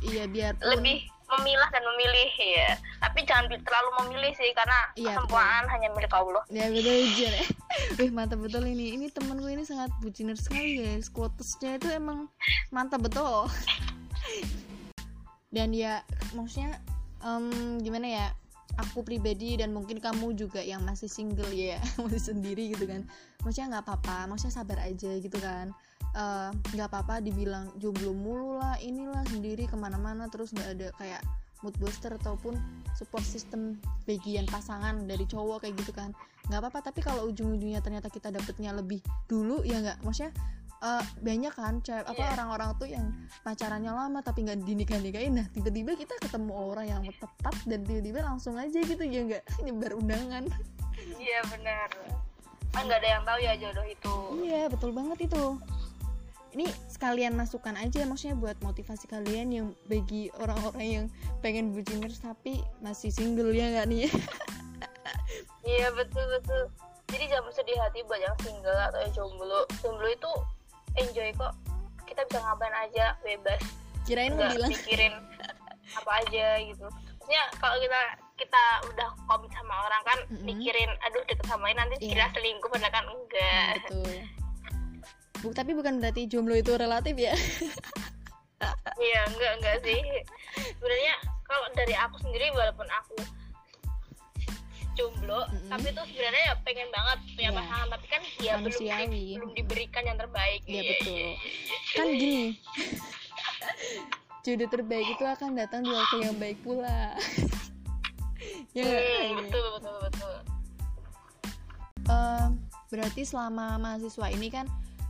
Iya 0.00 0.24
biarpun 0.32 0.64
lebih 0.64 1.04
memilah 1.36 1.68
dan 1.68 1.82
memilih 1.84 2.30
ya 2.40 2.72
tapi 2.98 3.22
jangan 3.28 3.50
terlalu 3.50 3.90
memilih 4.04 4.32
sih 4.34 4.50
karena 4.56 4.78
Iya, 4.98 5.14
kesempurnaan 5.14 5.64
hanya 5.70 5.88
milik 5.94 6.12
Allah. 6.14 6.42
Ya 6.50 6.66
betul 6.72 6.90
aja 6.90 7.28
ya. 7.38 7.44
Wih 7.98 8.10
mantap 8.10 8.38
betul 8.42 8.64
ini. 8.66 8.94
Ini 8.98 9.06
temanku 9.14 9.46
ini 9.46 9.62
sangat 9.62 9.92
buciner 10.02 10.34
sekali 10.34 10.82
guys. 10.82 11.06
Quotesnya 11.12 11.78
itu 11.78 11.88
emang 11.92 12.26
mantap 12.74 13.04
betul. 13.04 13.46
Dan 15.54 15.72
ya 15.72 16.02
maksudnya 16.36 16.76
em, 17.24 17.78
gimana 17.80 18.06
ya 18.06 18.26
aku 18.78 19.02
pribadi 19.02 19.58
dan 19.58 19.74
mungkin 19.74 19.98
kamu 19.98 20.36
juga 20.38 20.62
yang 20.62 20.84
masih 20.84 21.08
single 21.10 21.50
ya 21.50 21.80
masih 22.02 22.34
sendiri 22.34 22.74
gitu 22.74 22.84
kan. 22.86 23.06
Maksudnya 23.42 23.78
nggak 23.78 23.84
apa-apa 23.86 24.30
maksudnya 24.30 24.54
sabar 24.54 24.78
aja 24.82 25.10
gitu 25.18 25.38
kan 25.40 25.72
Eh, 26.16 26.50
nggak 26.72 26.88
apa-apa 26.88 27.20
dibilang 27.20 27.68
jomblo 27.76 28.16
mulu 28.16 28.56
lah 28.56 28.80
inilah 28.80 29.22
sendiri 29.28 29.68
ke 29.68 29.76
mana-mana 29.76 30.24
terus 30.32 30.56
nggak 30.56 30.68
ada 30.74 30.88
kayak 30.96 31.22
mood 31.60 31.74
booster 31.76 32.14
ataupun 32.14 32.56
support 32.96 33.22
system 33.22 33.76
bagian 34.08 34.46
pasangan 34.48 35.04
dari 35.04 35.28
cowok 35.28 35.62
kayak 35.68 35.74
gitu 35.78 35.92
kan. 35.92 36.16
Nggak 36.48 36.64
apa-apa 36.64 36.90
tapi 36.90 37.04
kalau 37.04 37.28
ujung-ujungnya 37.28 37.84
ternyata 37.84 38.08
kita 38.08 38.32
dapetnya 38.32 38.72
lebih 38.72 39.04
dulu 39.28 39.60
ya 39.62 39.78
nggak? 39.84 40.00
Maksudnya 40.00 40.32
eh, 40.78 41.04
banyak 41.20 41.52
kan 41.54 41.74
cewek 41.84 42.06
apa 42.06 42.22
Iya. 42.22 42.30
orang-orang 42.38 42.70
tuh 42.78 42.88
yang 42.88 43.06
pacarannya 43.42 43.92
lama 43.92 44.18
tapi 44.22 44.46
nggak 44.46 44.62
dinikah 44.62 44.98
nikahin 45.02 45.34
nah 45.42 45.46
tiba-tiba 45.50 45.98
kita 45.98 46.14
ketemu 46.22 46.54
orang 46.54 46.86
yang 46.86 47.02
tepat 47.18 47.54
dan 47.66 47.82
tiba-tiba 47.82 48.22
langsung 48.22 48.54
aja 48.56 48.78
gitu 48.80 49.02
ya 49.04 49.26
nggak? 49.28 49.44
Nyebar 49.66 49.92
undangan. 49.98 50.46
Iya 51.20 51.40
benar. 51.52 51.90
Kan 52.72 52.86
nggak 52.86 52.98
ada 53.02 53.08
yang 53.12 53.22
tahu 53.28 53.38
ya 53.42 53.52
jodoh 53.58 53.86
itu. 53.86 54.14
Iya 54.46 54.62
betul 54.70 54.90
banget 54.94 55.18
itu 55.30 55.44
ini 56.52 56.64
sekalian 56.88 57.36
masukan 57.36 57.76
aja 57.76 58.04
maksudnya 58.08 58.36
buat 58.36 58.56
motivasi 58.64 59.04
kalian 59.06 59.48
yang 59.52 59.66
bagi 59.84 60.32
orang-orang 60.40 60.86
yang 60.86 61.06
pengen 61.44 61.76
buciners 61.76 62.18
tapi 62.18 62.64
masih 62.80 63.12
single 63.12 63.52
ya 63.52 63.68
nggak 63.72 63.86
nih? 63.88 64.08
Iya 65.64 65.92
betul 65.92 66.24
betul. 66.32 66.62
Jadi 67.12 67.24
jangan 67.28 67.52
sedih 67.52 67.76
hati 67.76 68.00
buat 68.08 68.20
yang 68.20 68.36
single 68.40 68.76
atau 68.88 68.98
yang 69.04 69.12
jomblo. 69.12 69.60
Jomblo 69.80 70.08
itu 70.08 70.30
enjoy 70.96 71.28
kok. 71.36 71.52
Kita 72.08 72.24
bisa 72.24 72.40
ngapain 72.40 72.72
aja 72.72 73.16
bebas. 73.20 73.60
Kirain 74.08 74.32
nggak 74.32 74.56
bilang. 74.56 74.70
mikirin 74.72 75.14
apa 75.92 76.10
aja 76.24 76.46
gitu. 76.64 76.86
Maksudnya 76.88 77.42
kalau 77.60 77.76
kita 77.80 78.00
kita 78.40 78.62
udah 78.88 79.08
komit 79.28 79.52
sama 79.52 79.74
orang 79.88 80.02
kan 80.08 80.18
Mm-mm. 80.32 80.44
mikirin 80.48 80.88
aduh 81.04 81.20
deket 81.28 81.44
sama 81.44 81.68
ini 81.68 81.76
nanti 81.76 81.94
Iya. 82.00 82.08
kira 82.16 82.26
selingkuh 82.32 82.68
padahal 82.72 82.92
kan 82.92 83.04
enggak. 83.08 83.68
Betul 83.84 84.16
Bu, 85.38 85.54
tapi 85.54 85.70
bukan 85.70 85.98
berarti 85.98 86.26
jomblo 86.26 86.52
itu 86.52 86.74
relatif 86.74 87.14
ya 87.14 87.30
iya 88.98 89.20
enggak 89.24 89.52
enggak 89.56 89.76
sih 89.80 89.98
sebenarnya 90.74 91.14
kalau 91.44 91.66
dari 91.72 91.94
aku 91.94 92.18
sendiri 92.18 92.50
walaupun 92.50 92.88
aku 92.90 93.14
jomblo 94.92 95.46
Mm-mm. 95.46 95.70
tapi 95.70 95.94
tuh 95.94 96.02
sebenarnya 96.04 96.42
ya 96.44 96.54
pengen 96.62 96.90
banget 96.90 97.18
punya 97.32 97.48
Iya. 97.48 97.58
pasangan 97.62 97.86
tapi 97.88 98.06
kan 98.08 98.22
ya 98.36 98.52
belum 98.58 98.66
di- 98.66 98.90
Manusiawi. 98.90 99.24
belum 99.38 99.50
diberikan 99.54 100.02
yang 100.04 100.18
terbaik 100.18 100.60
Iya, 100.64 100.74
Iya, 100.74 100.82
betul. 100.90 101.26
kan 101.96 102.06
gini 102.10 102.44
jodoh 104.40 104.68
terbaik 104.68 105.06
itu 105.08 105.24
akan 105.24 105.50
datang 105.54 105.80
di 105.82 105.92
waktu 105.92 106.16
yang 106.20 106.36
baik 106.36 106.58
pula 106.60 107.14
ya? 108.74 108.82
Hmm, 108.82 109.38
betul 109.44 109.66
betul 109.76 109.96
betul 110.02 110.34
Em, 112.08 112.56
berarti 112.88 113.22
selama 113.22 113.76
mahasiswa 113.76 114.26
ini 114.32 114.48
kan 114.48 114.64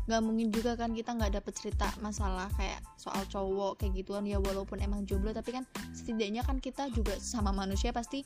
nggak 0.09 0.23
mungkin 0.25 0.49
juga 0.49 0.73
kan 0.73 0.97
kita 0.97 1.13
nggak 1.13 1.37
dapet 1.37 1.53
cerita 1.53 1.93
masalah 2.01 2.49
kayak 2.57 2.81
soal 2.97 3.21
cowok 3.29 3.77
kayak 3.77 3.93
gituan 4.01 4.25
ya 4.25 4.41
walaupun 4.41 4.81
emang 4.81 5.05
jomblo 5.05 5.37
tapi 5.37 5.53
kan 5.53 5.69
setidaknya 5.93 6.41
kan 6.41 6.57
kita 6.65 6.89
juga 6.97 7.13
sama 7.21 7.53
manusia 7.53 7.93
pasti 7.93 8.25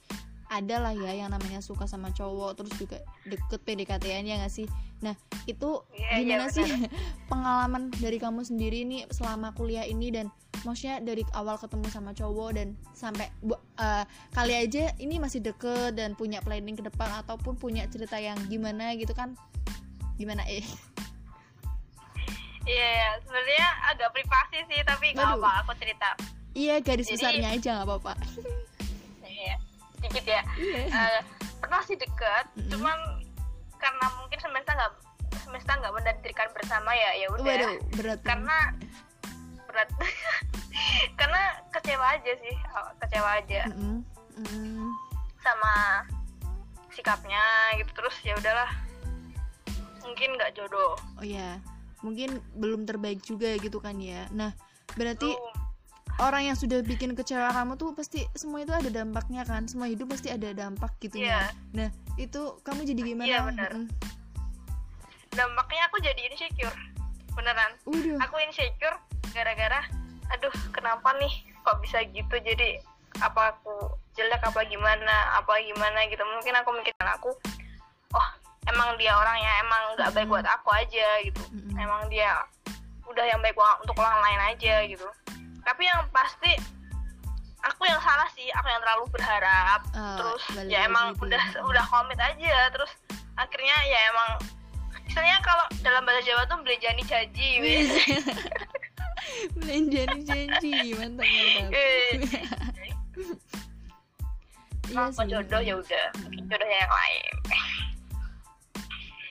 ada 0.52 0.76
lah 0.84 0.92
ya 0.92 1.16
yang 1.16 1.32
namanya 1.32 1.64
suka 1.64 1.88
sama 1.88 2.12
cowok 2.12 2.60
terus 2.60 2.72
juga 2.76 3.00
deket 3.24 3.60
PDKT-an 3.64 4.28
ya 4.28 4.36
nggak 4.36 4.52
sih? 4.52 4.68
Nah 5.00 5.16
itu 5.48 5.80
Iya, 5.96 6.20
iya, 6.20 6.36
gimana 6.36 6.52
sih 6.52 6.68
benar. 6.68 6.92
pengalaman 7.32 7.82
dari 7.96 8.20
kamu 8.20 8.44
sendiri 8.44 8.84
nih 8.84 9.08
selama 9.08 9.56
kuliah 9.56 9.88
ini? 9.88 10.12
Dan 10.12 10.28
maksudnya 10.68 11.00
dari 11.00 11.24
awal 11.32 11.56
ketemu 11.56 11.88
sama 11.88 12.12
cowok 12.12 12.50
dan 12.52 12.76
sampai 12.92 13.32
eh, 13.80 14.04
kali 14.36 14.52
aja 14.52 14.92
ini 15.00 15.16
masih 15.16 15.40
deket 15.40 15.96
dan 15.96 16.12
punya 16.12 16.44
planning 16.44 16.76
ke 16.76 16.84
depan 16.84 17.24
ataupun 17.24 17.56
punya 17.56 17.88
cerita 17.88 18.20
yang 18.20 18.36
gimana 18.52 18.92
gitu 19.00 19.16
kan? 19.16 19.32
Gimana 20.20 20.44
eh 20.44 20.62
Iya, 22.64 22.86
iya. 22.88 23.08
sebenarnya 23.20 23.66
agak 23.88 24.08
privasi 24.12 24.58
sih, 24.66 24.80
tapi 24.82 25.12
nggak 25.12 25.34
apa 25.34 25.50
aku 25.60 25.72
cerita. 25.76 26.10
iya 26.52 26.78
garis 26.78 27.06
Jadi- 27.06 27.16
besarnya 27.16 27.48
aja 27.50 27.70
nggak 27.74 27.88
apa-apa 27.88 28.12
Iya, 29.24 29.54
sedikit 29.96 30.24
ya. 30.26 30.42
iya 30.54 30.80
Eh, 30.86 31.20
pernah 31.58 31.80
sih 31.82 31.96
deket, 31.96 32.44
Mm-mm. 32.52 32.70
cuman 32.70 32.98
karena 33.76 34.06
mungkin 34.16 34.38
semesta 34.38 34.70
nggak 34.72 34.92
semesta 35.40 35.72
nggak 35.74 35.90
menakdirkan 35.92 36.48
bersama 36.52 36.90
ya, 36.92 37.10
ya 37.16 37.26
udah. 37.30 37.44
berat 37.90 38.18
nih. 38.20 38.26
Karena 38.28 38.56
berat. 39.64 39.88
karena 41.18 41.42
kecewa 41.70 42.06
aja 42.12 42.32
sih, 42.38 42.54
kecewa 43.00 43.30
aja 43.38 43.62
Mm-mm. 43.72 43.98
Mm. 44.38 44.88
sama 45.40 46.04
sikapnya 46.90 47.42
gitu 47.74 47.90
terus 47.92 48.14
ya 48.22 48.36
udahlah. 48.36 48.70
Mungkin 50.02 50.36
nggak 50.36 50.52
jodoh. 50.52 50.94
oh 51.16 51.24
ya 51.24 51.56
mungkin 52.02 52.38
belum 52.58 52.84
terbaik 52.84 53.22
juga 53.22 53.54
gitu 53.58 53.78
kan 53.78 53.96
ya 53.98 54.26
nah 54.30 54.50
berarti 54.94 55.32
Tuh. 55.32 55.52
orang 56.20 56.52
yang 56.52 56.56
sudah 56.58 56.82
bikin 56.84 57.16
kecewa 57.16 57.48
kamu 57.50 57.78
tuh 57.80 57.94
pasti 57.96 58.26
semua 58.36 58.60
itu 58.60 58.74
ada 58.74 58.90
dampaknya 58.92 59.46
kan 59.46 59.64
semua 59.64 59.88
hidup 59.88 60.12
pasti 60.12 60.28
ada 60.28 60.52
dampak 60.52 60.92
gitu 61.00 61.16
ya 61.22 61.24
Iya. 61.24 61.40
nah 61.72 61.88
itu 62.20 62.60
kamu 62.60 62.84
jadi 62.84 63.00
gimana 63.02 63.28
Iya, 63.30 63.40
benar. 63.48 63.70
Mm-mm. 63.72 63.86
dampaknya 65.32 65.82
aku 65.88 65.96
jadi 66.04 66.20
insecure 66.28 66.76
beneran 67.32 67.72
Udah. 67.88 68.28
aku 68.28 68.36
insecure 68.44 68.98
gara-gara 69.32 69.80
aduh 70.28 70.52
kenapa 70.76 71.16
nih 71.16 71.32
kok 71.64 71.80
bisa 71.80 72.04
gitu 72.12 72.36
jadi 72.44 72.80
apa 73.20 73.56
aku 73.56 73.72
jelek 74.12 74.40
apa 74.44 74.60
gimana 74.68 75.40
apa 75.40 75.56
gimana 75.64 76.04
gitu 76.08 76.20
mungkin 76.24 76.52
aku 76.60 76.70
mikirkan 76.76 77.08
aku 77.16 77.30
oh 78.12 78.28
emang 78.70 78.94
dia 79.00 79.12
orangnya 79.16 79.52
emang 79.64 79.82
nggak 79.98 80.10
baik 80.14 80.28
buat 80.30 80.46
aku 80.46 80.68
aja 80.70 81.08
gitu. 81.26 81.42
Mm-mm. 81.50 81.74
emang 81.74 82.06
dia 82.06 82.38
udah 83.10 83.24
yang 83.26 83.40
baik 83.42 83.58
untuk 83.82 83.96
orang 83.98 84.20
lain 84.22 84.40
aja 84.54 84.74
gitu. 84.86 85.06
Tapi 85.62 85.82
yang 85.86 86.06
pasti 86.14 86.52
aku 87.62 87.86
yang 87.86 87.98
salah 88.02 88.28
sih 88.34 88.46
aku 88.54 88.66
yang 88.70 88.80
terlalu 88.82 89.04
berharap. 89.10 89.80
Ah, 89.94 90.18
terus 90.18 90.42
ya 90.70 90.86
emang 90.86 91.14
gitu. 91.14 91.26
udah 91.26 91.42
udah 91.66 91.84
komit 91.90 92.18
aja. 92.18 92.70
Terus 92.70 92.92
akhirnya 93.34 93.76
ya 93.86 93.98
emang 94.14 94.30
istilahnya 95.10 95.38
kalau 95.42 95.64
dalam 95.82 96.02
bahasa 96.06 96.22
Jawa 96.24 96.42
tuh 96.46 96.58
beli 96.62 96.78
jani 96.78 97.02
jaji 97.02 97.48
wis. 97.64 97.90
Belanjaan 99.58 100.18
janji 100.22 100.94
mantap 100.94 101.26
mantap. 101.26 101.70
Iya 104.92 105.24
jodoh 105.24 105.62
ya 105.62 105.74
udah 105.80 106.06
jodohnya 106.52 106.78
yang 106.84 106.92
lain 106.92 107.32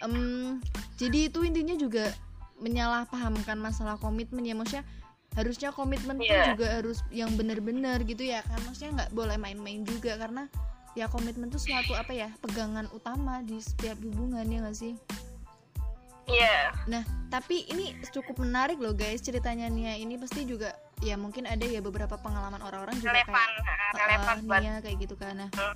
Em, 0.02 0.58
jadi 0.96 1.30
itu 1.30 1.42
intinya 1.42 1.74
juga 1.74 2.10
menyalahpahamkan 2.58 3.56
masalah 3.56 3.96
komitmen 3.96 4.42
ya 4.42 4.54
maksudnya 4.54 4.86
harusnya 5.32 5.70
komitmen 5.70 6.18
tuh 6.18 6.28
Iya. 6.28 6.52
juga 6.52 6.68
harus 6.74 7.00
yang 7.10 7.32
benar-benar 7.34 8.04
gitu 8.04 8.22
ya 8.22 8.44
kan 8.44 8.60
maksudnya 8.64 8.92
nggak 9.00 9.12
boleh 9.12 9.38
main-main 9.38 9.82
juga 9.82 10.14
karena 10.16 10.46
ya 10.92 11.08
komitmen 11.08 11.48
tuh 11.48 11.58
suatu 11.58 11.94
apa 11.94 12.12
ya 12.12 12.30
pegangan 12.40 12.86
utama 12.92 13.40
di 13.40 13.58
setiap 13.58 13.96
hubungan 13.98 14.44
ya 14.44 14.60
nggak 14.60 14.76
sih 14.76 14.94
iya 16.28 16.76
Nah, 16.84 17.02
tapi 17.28 17.64
ini 17.68 17.94
cukup 18.10 18.40
menarik 18.40 18.78
loh 18.78 18.92
guys 18.92 19.22
ceritanya 19.22 19.68
Nia 19.68 19.96
ini 19.96 20.16
pasti 20.16 20.44
juga 20.44 20.74
ya 21.00 21.16
mungkin 21.16 21.46
ada 21.46 21.64
ya 21.64 21.80
beberapa 21.80 22.14
pengalaman 22.16 22.60
orang-orang 22.60 22.98
juga 22.98 23.16
relevan 23.16 23.50
kayak 23.58 23.80
uh, 23.80 23.98
relevan 23.98 24.36
buat 24.44 24.60
Nia 24.60 24.74
kayak 24.82 24.98
gitu 25.00 25.16
kan. 25.16 25.34
Nah, 25.36 25.50
Hmm. 25.52 25.76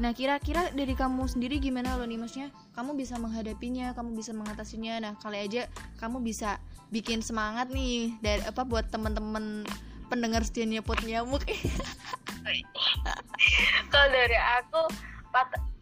Nah 0.00 0.12
kira-kira 0.16 0.72
dari 0.72 0.96
kamu 0.96 1.28
sendiri 1.28 1.60
gimana 1.60 1.96
loh 2.00 2.08
nih 2.08 2.16
maksudnya? 2.16 2.48
Kamu 2.72 2.96
bisa 2.96 3.20
menghadapinya, 3.20 3.92
kamu 3.92 4.16
bisa 4.16 4.32
mengatasinya. 4.32 5.00
Nah, 5.02 5.12
kali 5.20 5.44
aja 5.44 5.68
kamu 6.00 6.24
bisa 6.24 6.56
bikin 6.88 7.20
semangat 7.20 7.68
nih 7.72 8.16
dari 8.24 8.40
apa 8.44 8.64
buat 8.64 8.88
teman-teman 8.88 9.64
pendengar 10.08 10.44
setianya 10.44 10.80
pot 10.84 11.00
nyamuk. 11.04 11.44
kalau 13.92 14.08
dari 14.12 14.38
aku 14.60 14.80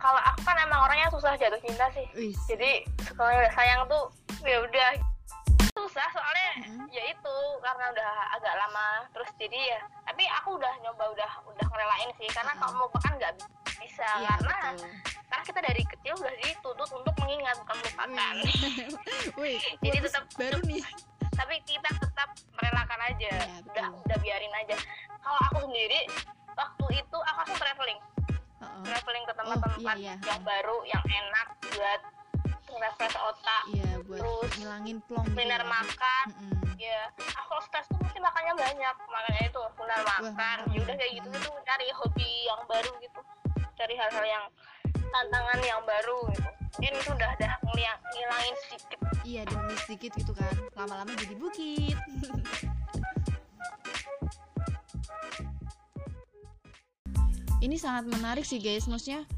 kalau 0.00 0.20
aku 0.32 0.40
kan 0.46 0.56
emang 0.62 0.80
orangnya 0.86 1.08
susah 1.12 1.36
jatuh 1.36 1.60
cinta 1.60 1.86
sih 1.92 2.06
jadi 2.48 2.86
kalau 3.18 3.30
udah 3.30 3.52
sayang 3.52 3.82
tuh 3.90 4.04
ya 4.46 4.62
udah 4.64 4.88
susah 5.80 6.08
soalnya 6.10 6.50
Mm-mm. 6.60 6.86
ya 6.88 7.02
itu 7.06 7.36
karena 7.58 7.84
udah 7.88 8.10
agak 8.34 8.54
lama 8.54 8.86
terus 9.10 9.30
jadi 9.34 9.58
ya 9.70 9.80
tapi 10.04 10.22
aku 10.30 10.54
udah 10.54 10.72
nyoba 10.80 11.04
udah 11.10 11.30
udah 11.46 11.66
ngerelain 11.66 12.10
sih 12.14 12.28
karena 12.28 12.52
Mm-mm. 12.52 12.62
kalau 12.62 12.84
mau 12.84 12.88
nggak 12.90 13.32
bi- 13.34 13.50
bisa 13.80 14.04
Iya, 14.18 14.28
karena 14.36 14.56
betul. 14.70 14.88
karena 15.26 15.42
kita 15.42 15.60
dari 15.62 15.82
kecil 15.86 16.14
udah 16.14 16.34
dituntut 16.38 16.90
untuk 16.92 17.14
mengingat 17.16 17.56
bukan 17.58 17.76
melupakan 17.78 18.34
Wih, 19.40 19.58
Jadi 19.84 19.98
tetap- 20.00 20.28
baru 20.34 20.58
nih. 20.62 20.82
tapi 21.30 21.56
kita 21.64 21.88
tetap 21.94 22.28
merelakan 22.52 23.00
aja 23.06 23.32
Iya, 23.32 23.56
betul. 23.58 23.72
udah 23.72 23.86
udah 24.04 24.18
biarin 24.20 24.52
aja 24.54 24.76
kalau 25.18 25.40
aku 25.46 25.58
sendiri 25.64 26.00
waktu 26.50 26.84
itu 26.94 27.16
aku 27.18 27.36
langsung 27.38 27.58
traveling 27.58 28.00
Heeh. 28.60 28.82
traveling 28.84 29.24
ke 29.24 29.32
Oh, 29.32 29.38
tempat-tempat 29.38 29.96
iya, 29.96 30.12
iya. 30.12 30.26
yang 30.26 30.40
baru 30.42 30.76
yang 30.84 31.00
enak 31.02 31.46
buat 31.70 32.00
refresh 32.72 33.16
otak 33.16 33.62
Iya, 33.68 33.90
buat 34.02 34.18
Terus 34.18 34.50
ngilangin 34.56 34.96
plong 35.02 35.24
gitu 35.24 35.34
kuliner 35.34 35.58
ya. 35.58 35.68
makan. 35.68 36.26
Mm-mm. 36.30 36.58
ya 36.76 37.00
aku 37.12 37.46
kalau 37.46 37.62
stres 37.62 37.86
tuh 37.86 37.98
mesti 37.98 38.18
makannya 38.18 38.54
banyak 38.54 38.94
makanya 39.06 39.42
itu 39.44 39.60
kuliner 39.74 40.00
makan. 40.02 40.56
ya 40.68 40.78
udah 40.80 40.94
kayak 40.94 41.12
gitu 41.14 41.26
gitu 41.30 41.48
cari 41.62 41.86
hobi 41.92 42.30
yang 42.44 42.60
baru 42.64 42.90
gitu 42.98 43.20
cari 43.74 43.94
hal-hal 43.94 44.24
yang 44.24 44.44
tantangan 45.06 45.58
yang 45.60 45.80
baru 45.82 46.18
gitu. 46.30 46.48
Mungkin 46.70 46.92
itu 46.94 47.10
udah 47.10 47.28
udah 47.34 47.52
ngilang- 47.66 48.02
ngilangin 48.08 48.54
sedikit. 48.62 48.98
Iya 49.22 49.42
demi 49.44 49.74
sedikit 49.78 50.12
gitu 50.14 50.32
kan. 50.32 50.54
Lama-lama 50.74 51.12
jadi 51.14 51.34
bukit. 51.34 51.96
Ini 57.60 57.76
sangat 57.76 58.08
menarik 58.08 58.42
sih 58.42 58.56
guys. 58.56 58.88
Maksudnya 58.88 59.28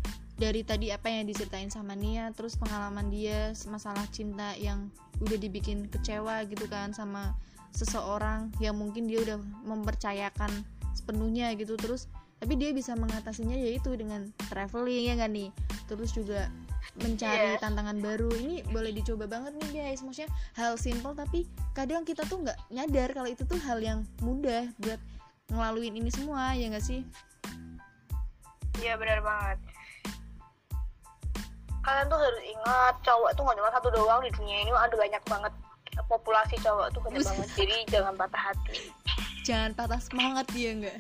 dari 0.41 0.65
tadi 0.65 0.89
apa 0.89 1.13
yang 1.13 1.29
diceritain 1.29 1.69
sama 1.69 1.93
Nia 1.93 2.33
Terus 2.33 2.57
pengalaman 2.57 3.13
dia 3.13 3.53
Masalah 3.69 4.09
cinta 4.11 4.57
yang 4.57 4.89
udah 5.21 5.39
dibikin 5.39 5.87
kecewa 5.93 6.43
gitu 6.49 6.67
kan 6.67 6.91
Sama 6.97 7.37
seseorang 7.73 8.53
yang 8.61 8.77
mungkin 8.77 9.09
dia 9.09 9.25
udah 9.25 9.41
mempercayakan 9.65 10.53
sepenuhnya 10.93 11.57
gitu. 11.57 11.77
Terus 11.81 12.05
tapi 12.37 12.59
dia 12.59 12.75
bisa 12.75 12.93
mengatasinya 12.99 13.55
yaitu 13.55 13.95
dengan 13.97 14.29
traveling 14.51 15.09
ya 15.09 15.17
kan 15.17 15.33
nih 15.33 15.49
Terus 15.89 16.13
juga 16.13 16.53
mencari 17.01 17.57
Yes. 17.57 17.63
tantangan 17.65 17.97
baru. 18.05 18.29
Ini 18.29 18.69
boleh 18.69 18.93
dicoba 18.93 19.25
banget 19.25 19.57
nih 19.57 19.71
guys. 19.73 20.05
Maksudnya 20.05 20.29
hal 20.59 20.77
simple 20.77 21.17
tapi 21.17 21.49
kadang 21.73 22.05
kita 22.05 22.29
tuh 22.29 22.45
nggak 22.45 22.59
nyadar 22.69 23.09
kalau 23.17 23.29
itu 23.31 23.47
tuh 23.49 23.57
hal 23.63 23.81
yang 23.81 24.05
mudah 24.21 24.69
buat 24.83 25.01
ngelaluin 25.49 25.97
ini 25.97 26.11
semua 26.13 26.53
ya 26.53 26.69
nggak 26.69 26.85
sih? 26.85 27.01
Iya 28.83 29.01
benar 29.01 29.21
banget 29.25 29.72
kalian 31.83 32.07
tuh 32.07 32.19
harus 32.19 32.43
ingat 32.47 32.95
cowok 33.03 33.31
tuh 33.35 33.43
nggak 33.43 33.57
cuma 33.59 33.71
satu 33.75 33.89
doang 33.91 34.21
di 34.23 34.31
dunia 34.31 34.57
ini 34.63 34.71
ada 34.71 34.95
banyak 34.95 35.23
banget 35.27 35.53
populasi 36.07 36.57
cowok 36.63 36.87
tuh 36.95 37.01
banyak 37.05 37.21
banget. 37.21 37.49
Jadi 37.59 37.77
jangan 37.91 38.15
patah 38.15 38.43
hati. 38.51 38.77
Jangan 39.43 39.71
patah 39.75 40.01
semangat 40.01 40.47
ya 40.55 40.71
enggak 40.73 40.99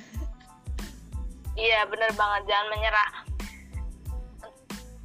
iya 1.57 1.85
bener 1.89 2.11
banget. 2.17 2.43
Jangan 2.49 2.67
menyerah. 2.73 3.11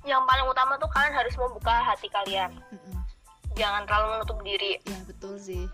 Yang 0.08 0.24
paling 0.24 0.46
utama 0.48 0.74
tuh 0.80 0.90
kalian 0.92 1.14
harus 1.16 1.36
membuka 1.36 1.74
hati 1.84 2.08
kalian. 2.08 2.52
Mm-mm. 2.72 2.96
jangan 3.58 3.90
terlalu 3.90 4.08
menutup 4.18 4.38
diri. 4.46 4.78
Ya 4.86 5.00
betul 5.10 5.36
sih. 5.42 5.66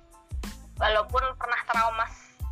Walaupun 0.79 1.21
pernah 1.35 1.61
trauma 1.67 2.07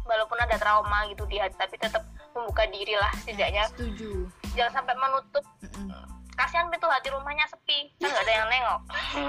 walaupun 0.06 0.38
ada 0.44 0.60
trauma 0.60 1.08
gitu 1.08 1.24
di 1.30 1.40
hati 1.40 1.56
tapi 1.56 1.80
tetap 1.80 2.04
membuka 2.36 2.68
diri 2.68 3.00
lah 3.00 3.12
setidaknya. 3.24 3.64
Setuju. 3.72 4.28
Jangan 4.54 4.84
sampai 4.84 4.96
menutup. 5.00 5.46
Mm-mm. 5.64 6.11
Kasihan 6.42 6.74
pintu 6.74 6.90
hati 6.90 7.14
rumahnya 7.14 7.46
sepi. 7.46 7.94
Kan 8.02 8.10
nggak 8.10 8.26
ada 8.26 8.34
yang 8.34 8.48
nengok. 8.50 8.82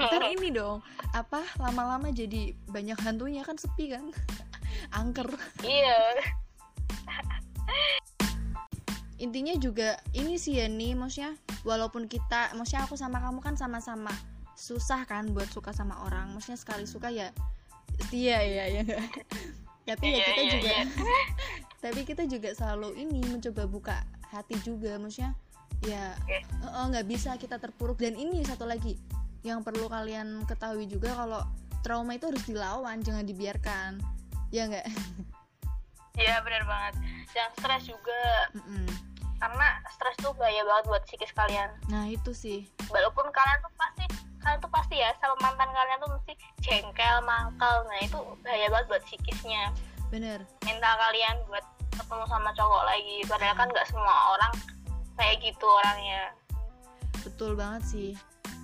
Ntar 0.09 0.23
ini 0.33 0.49
dong 0.49 0.81
apa 1.13 1.45
lama-lama 1.61 2.09
jadi 2.09 2.57
banyak 2.73 2.97
hantunya 3.05 3.45
kan 3.45 3.53
sepi 3.53 3.93
kan? 3.93 4.09
Angker. 4.97 5.29
Iya. 5.61 6.17
Intinya 9.21 9.53
juga 9.61 10.01
ini 10.17 10.41
sih 10.41 10.57
ya 10.57 10.65
nih 10.65 10.97
maksudnya 10.97 11.37
walaupun 11.61 12.09
kita 12.09 12.57
maksudnya 12.57 12.89
aku 12.89 12.97
sama 12.97 13.21
kamu 13.21 13.39
kan 13.45 13.55
sama-sama 13.55 14.11
susah 14.57 15.05
kan 15.05 15.29
buat 15.31 15.47
suka 15.53 15.69
sama 15.69 16.01
orang. 16.09 16.33
Maksudnya 16.33 16.57
sekali 16.57 16.89
suka 16.89 17.13
ya 17.13 17.29
setia 17.93 18.41
ya 18.41 18.65
ya 18.81 18.83
tapi 19.83 20.15
ya 20.15 20.17
Iya, 20.17 20.25
kita 20.25 20.41
iya, 20.41 20.53
juga 20.57 20.71
iya. 20.73 20.83
tapi 21.83 22.01
kita 22.07 22.23
juga 22.25 22.49
selalu 22.57 22.89
ini 22.97 23.19
mencoba 23.29 23.63
buka 23.69 23.97
hati 24.33 24.57
juga. 24.65 24.97
Maksudnya 24.97 25.37
ya 25.85 26.15
nggak 26.89 27.05
bisa 27.07 27.35
kita 27.39 27.57
terpuruk. 27.57 27.99
Dan 27.99 28.15
ini 28.15 28.43
satu 28.45 28.67
lagi 28.67 28.95
yang 29.43 29.59
perlu 29.65 29.91
kalian 29.91 30.47
ketahui 30.47 30.87
juga 30.87 31.11
kalau 31.15 31.43
trauma 31.83 32.15
itu 32.15 32.31
harus 32.31 32.43
dilawan 32.47 33.03
jangan 33.03 33.27
dibiarkan. 33.27 33.99
Ya 34.53 34.69
nggak? 34.69 34.87
Iya 36.13 36.45
benar 36.45 36.63
banget. 36.69 36.93
Jangan 37.33 37.51
stres 37.57 37.83
juga. 37.89 38.21
Mm-mm. 38.53 38.85
karena 39.43 39.75
stres 39.91 40.15
tuh 40.23 40.31
bahaya 40.39 40.63
banget 40.63 40.85
buat 40.87 41.03
psikis 41.03 41.35
kalian. 41.35 41.67
Nah 41.91 42.07
itu 42.07 42.31
sih. 42.31 42.63
Walaupun 42.87 43.27
kalian 43.27 43.59
tuh 43.59 43.73
pasti 43.75 44.05
kalian 44.39 44.59
tuh 44.63 44.71
pasti 44.71 44.95
ya 45.03 45.11
sama 45.19 45.35
mantan 45.43 45.67
kalian 45.67 45.99
tuh 45.99 46.11
mesti 46.15 46.33
jengkel 46.63 47.17
mangkal 47.27 47.83
nah 47.91 47.99
itu 47.99 48.19
bahaya 48.39 48.71
banget 48.71 48.85
buat 48.87 49.03
psikisnya. 49.03 49.75
Bener 50.07 50.47
mental 50.63 50.95
kalian 50.95 51.35
buat 51.51 51.65
ketemu 51.91 52.23
sama 52.31 52.49
cowok 52.55 52.83
lagi. 52.87 53.17
Padahal 53.27 53.55
kan 53.59 53.67
nggak 53.67 53.87
semua 53.91 54.15
orang 54.39 54.53
kayak 55.17 55.37
gitu 55.41 55.65
orangnya. 55.65 56.33
Betul 57.23 57.55
banget 57.55 57.83
sih. 57.87 58.09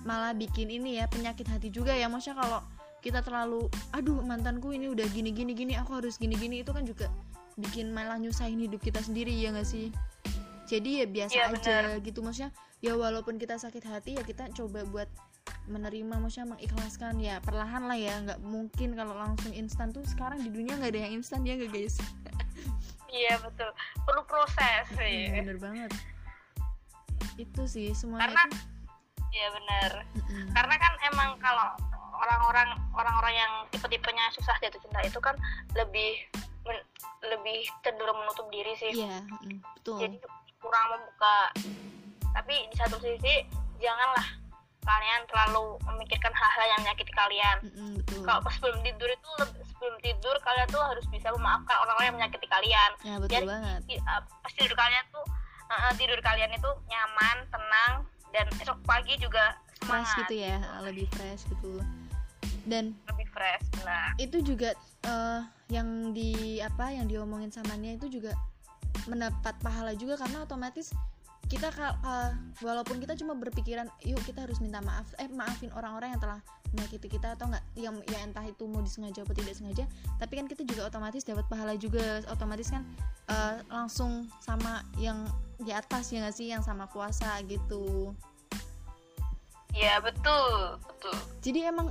Malah 0.04 0.36
bikin 0.36 0.68
ini 0.68 1.00
ya 1.00 1.08
penyakit 1.08 1.48
hati 1.48 1.68
juga 1.72 1.96
ya. 1.96 2.08
Maksudnya 2.08 2.40
kalau 2.44 2.60
kita 3.00 3.24
terlalu 3.24 3.64
aduh 3.96 4.20
mantanku 4.20 4.76
ini 4.76 4.92
udah 4.92 5.08
gini 5.08 5.32
gini 5.32 5.56
gini 5.56 5.72
aku 5.72 5.96
harus 5.96 6.20
gini 6.20 6.36
gini 6.36 6.60
itu 6.60 6.68
kan 6.76 6.84
juga 6.84 7.08
bikin 7.56 7.96
malah 7.96 8.20
nyusahin 8.20 8.60
hidup 8.60 8.80
kita 8.84 9.00
sendiri 9.00 9.32
ya 9.32 9.52
nggak 9.52 9.68
sih? 9.68 9.88
Jadi 10.68 11.02
ya 11.02 11.06
biasa 11.08 11.34
Iya, 11.34 11.46
aja 11.50 11.76
gitu. 12.04 12.20
Maksudnya 12.22 12.52
ya 12.80 12.92
walaupun 12.96 13.40
kita 13.40 13.56
sakit 13.56 13.84
hati 13.88 14.20
ya 14.20 14.22
kita 14.22 14.52
coba 14.52 14.84
buat 14.86 15.08
menerima 15.68 16.20
maksudnya 16.20 16.56
mengikhlaskan 16.56 17.20
ya 17.20 17.40
perlahan 17.40 17.88
lah 17.88 17.96
ya. 17.96 18.20
Nggak 18.20 18.40
mungkin 18.44 18.94
kalau 18.94 19.16
langsung 19.16 19.52
instan 19.56 19.90
tuh 19.90 20.04
sekarang 20.04 20.40
di 20.44 20.52
dunia 20.52 20.76
nggak 20.76 20.92
ada 20.94 21.00
yang 21.08 21.20
instan 21.20 21.42
ya 21.48 21.56
nggak 21.56 21.72
guys? 21.72 21.96
Iya 23.10 23.42
betul. 23.42 23.66
Perlu 24.06 24.22
proses 24.28 24.86
sih. 24.94 25.34
Bener 25.34 25.58
banget 25.58 25.90
itu 27.40 27.62
sih 27.64 27.88
semuanya 27.96 28.28
karena 28.28 28.42
tuh 28.52 28.60
iya 29.30 29.48
bener. 29.54 29.90
Mm-mm. 30.18 30.46
karena 30.52 30.74
kan 30.76 30.92
emang 31.06 31.30
kalau 31.38 31.68
orang-orang 32.20 32.68
orang-orang 32.92 33.34
yang 33.34 33.52
tipe-tipenya 33.72 34.28
susah 34.36 34.52
jatuh 34.60 34.80
cinta 34.84 35.00
itu 35.00 35.16
kan 35.22 35.32
lebih 35.72 36.20
men- 36.68 36.86
lebih 37.24 37.64
cenderung 37.80 38.20
menutup 38.20 38.44
diri 38.52 38.76
sih. 38.76 38.92
Iya 38.92 39.24
mm, 39.24 39.56
betul. 39.80 39.98
Jadi 40.04 40.16
kurang 40.60 40.84
membuka. 40.92 41.36
Tapi 42.36 42.68
di 42.68 42.76
satu 42.76 43.00
sisi 43.00 43.48
janganlah 43.80 44.36
kalian 44.80 45.20
terlalu 45.28 45.76
memikirkan 45.88 46.32
hal-hal 46.32 46.66
yang 46.76 46.80
menyakiti 46.84 47.12
kalian. 47.12 47.56
Mm-mm, 47.64 47.90
betul. 48.04 48.22
Kalau 48.24 48.40
pas 48.44 48.52
sebelum 48.56 48.80
tidur 48.84 49.08
itu 49.08 49.30
sebelum 49.72 49.96
tidur 50.04 50.36
kalian 50.44 50.68
tuh 50.68 50.82
harus 50.84 51.04
bisa 51.08 51.32
memaafkan 51.32 51.76
orang-orang 51.80 52.06
yang 52.12 52.16
menyakiti 52.20 52.46
kalian. 52.48 52.90
Ya 53.00 53.14
betul 53.16 53.32
biar 53.32 53.44
banget. 53.48 53.80
Ti- 53.88 54.02
uh, 54.04 54.20
pas 54.44 54.52
tidur 54.52 54.76
kalian 54.76 55.04
tuh 55.08 55.24
uh, 55.70 55.74
uh, 55.88 55.92
tidur 55.94 56.18
kalian 56.20 56.50
itu 56.50 56.70
nyaman 56.90 57.36
tenang 57.48 57.92
dan 58.34 58.46
esok 58.58 58.78
pagi 58.82 59.14
juga 59.18 59.54
fresh 59.82 60.10
semangat. 60.10 60.18
gitu 60.26 60.34
ya 60.42 60.58
lebih 60.82 61.06
fresh 61.14 61.42
gitu. 61.46 61.80
Dan 62.68 62.92
lebih 63.08 63.26
fresh 63.32 63.64
nah 63.86 64.12
itu 64.20 64.44
juga 64.44 64.76
eh, 65.06 65.40
yang 65.72 66.12
di 66.12 66.60
apa 66.60 66.92
yang 66.92 67.08
diomongin 67.08 67.48
sama 67.48 67.74
Nia 67.78 67.96
itu 67.96 68.20
juga 68.20 68.36
mendapat 69.08 69.56
pahala 69.64 69.96
juga 69.96 70.20
karena 70.20 70.44
otomatis 70.44 70.92
kita 71.50 71.74
ka- 71.74 71.98
walaupun 72.62 73.02
kita 73.02 73.18
cuma 73.18 73.34
berpikiran 73.34 73.90
yuk 74.06 74.22
kita 74.22 74.46
harus 74.46 74.62
minta 74.62 74.78
maaf. 74.86 75.10
Eh 75.18 75.26
maafin 75.26 75.74
orang-orang 75.74 76.14
yang 76.14 76.22
telah 76.22 76.38
menyakiti 76.70 77.10
kita 77.10 77.34
atau 77.34 77.50
enggak 77.50 77.64
yang 77.74 77.98
ya 78.06 78.22
entah 78.22 78.46
itu 78.46 78.62
mau 78.70 78.78
disengaja 78.78 79.26
atau 79.26 79.34
tidak 79.34 79.58
sengaja 79.58 79.90
tapi 80.22 80.38
kan 80.38 80.46
kita 80.46 80.62
juga 80.62 80.86
otomatis 80.86 81.26
dapat 81.26 81.42
pahala 81.50 81.74
juga. 81.74 82.22
Otomatis 82.30 82.70
kan 82.70 82.86
eh, 83.26 83.58
langsung 83.66 84.30
sama 84.38 84.86
yang 85.02 85.26
di 85.58 85.74
atas 85.74 86.14
ya 86.14 86.22
nggak 86.22 86.36
sih? 86.38 86.54
Yang 86.54 86.70
sama 86.70 86.86
kuasa 86.86 87.42
gitu. 87.50 88.14
Ya 89.74 89.98
betul 89.98 90.78
betul. 90.86 91.18
Jadi 91.42 91.66
emang 91.66 91.90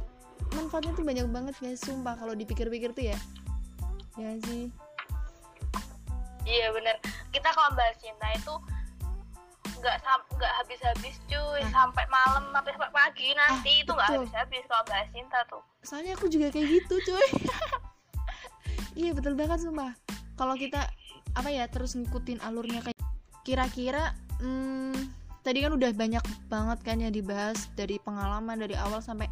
manfaatnya 0.55 0.95
tuh 0.95 1.03
banyak 1.03 1.27
banget 1.27 1.55
guys 1.59 1.83
sumpah 1.83 2.15
kalau 2.15 2.31
dipikir-pikir 2.31 2.95
tuh 2.95 3.11
ya. 3.11 3.19
Ya 4.15 4.31
sih? 4.47 4.71
Iya 6.47 6.71
bener. 6.71 6.95
Kita 7.35 7.51
kalau 7.51 7.75
bahas 7.75 7.99
cinta 7.99 8.31
itu 8.31 8.78
nggak 9.79 9.95
nggak 10.35 10.53
habis-habis 10.63 11.15
cuy. 11.25 11.61
Ah. 11.63 11.71
sampai 11.71 12.05
malam 12.11 12.43
sampai 12.51 12.71
sampai 12.75 12.91
pagi 12.91 13.27
nanti 13.33 13.73
Ah, 13.79 13.81
itu 13.83 13.91
nggak 13.95 14.09
habis-habis 14.15 14.63
kalau 14.67 14.83
bahas 14.87 15.07
cinta 15.15 15.39
tuh. 15.47 15.61
Soalnya 15.81 16.13
aku 16.19 16.27
juga 16.27 16.47
kayak 16.51 16.67
gitu 16.67 16.95
cuy. 17.09 17.29
Iya 18.99 19.15
betul 19.15 19.39
banget 19.39 19.63
sumpah. 19.63 19.95
Kalau 20.35 20.59
kita 20.59 20.91
apa 21.31 21.47
ya 21.47 21.71
terus 21.71 21.95
ngikutin 21.95 22.43
alurnya 22.43 22.83
kayak 22.83 22.99
kira-kira 23.47 24.11
hmm, 24.43 24.97
tadi 25.39 25.63
kan 25.63 25.71
udah 25.71 25.95
banyak 25.95 26.23
banget 26.51 26.79
kan 26.83 26.99
yang 26.99 27.15
dibahas 27.15 27.71
dari 27.79 27.95
pengalaman 28.03 28.59
dari 28.59 28.75
awal 28.75 28.99
sampai 28.99 29.31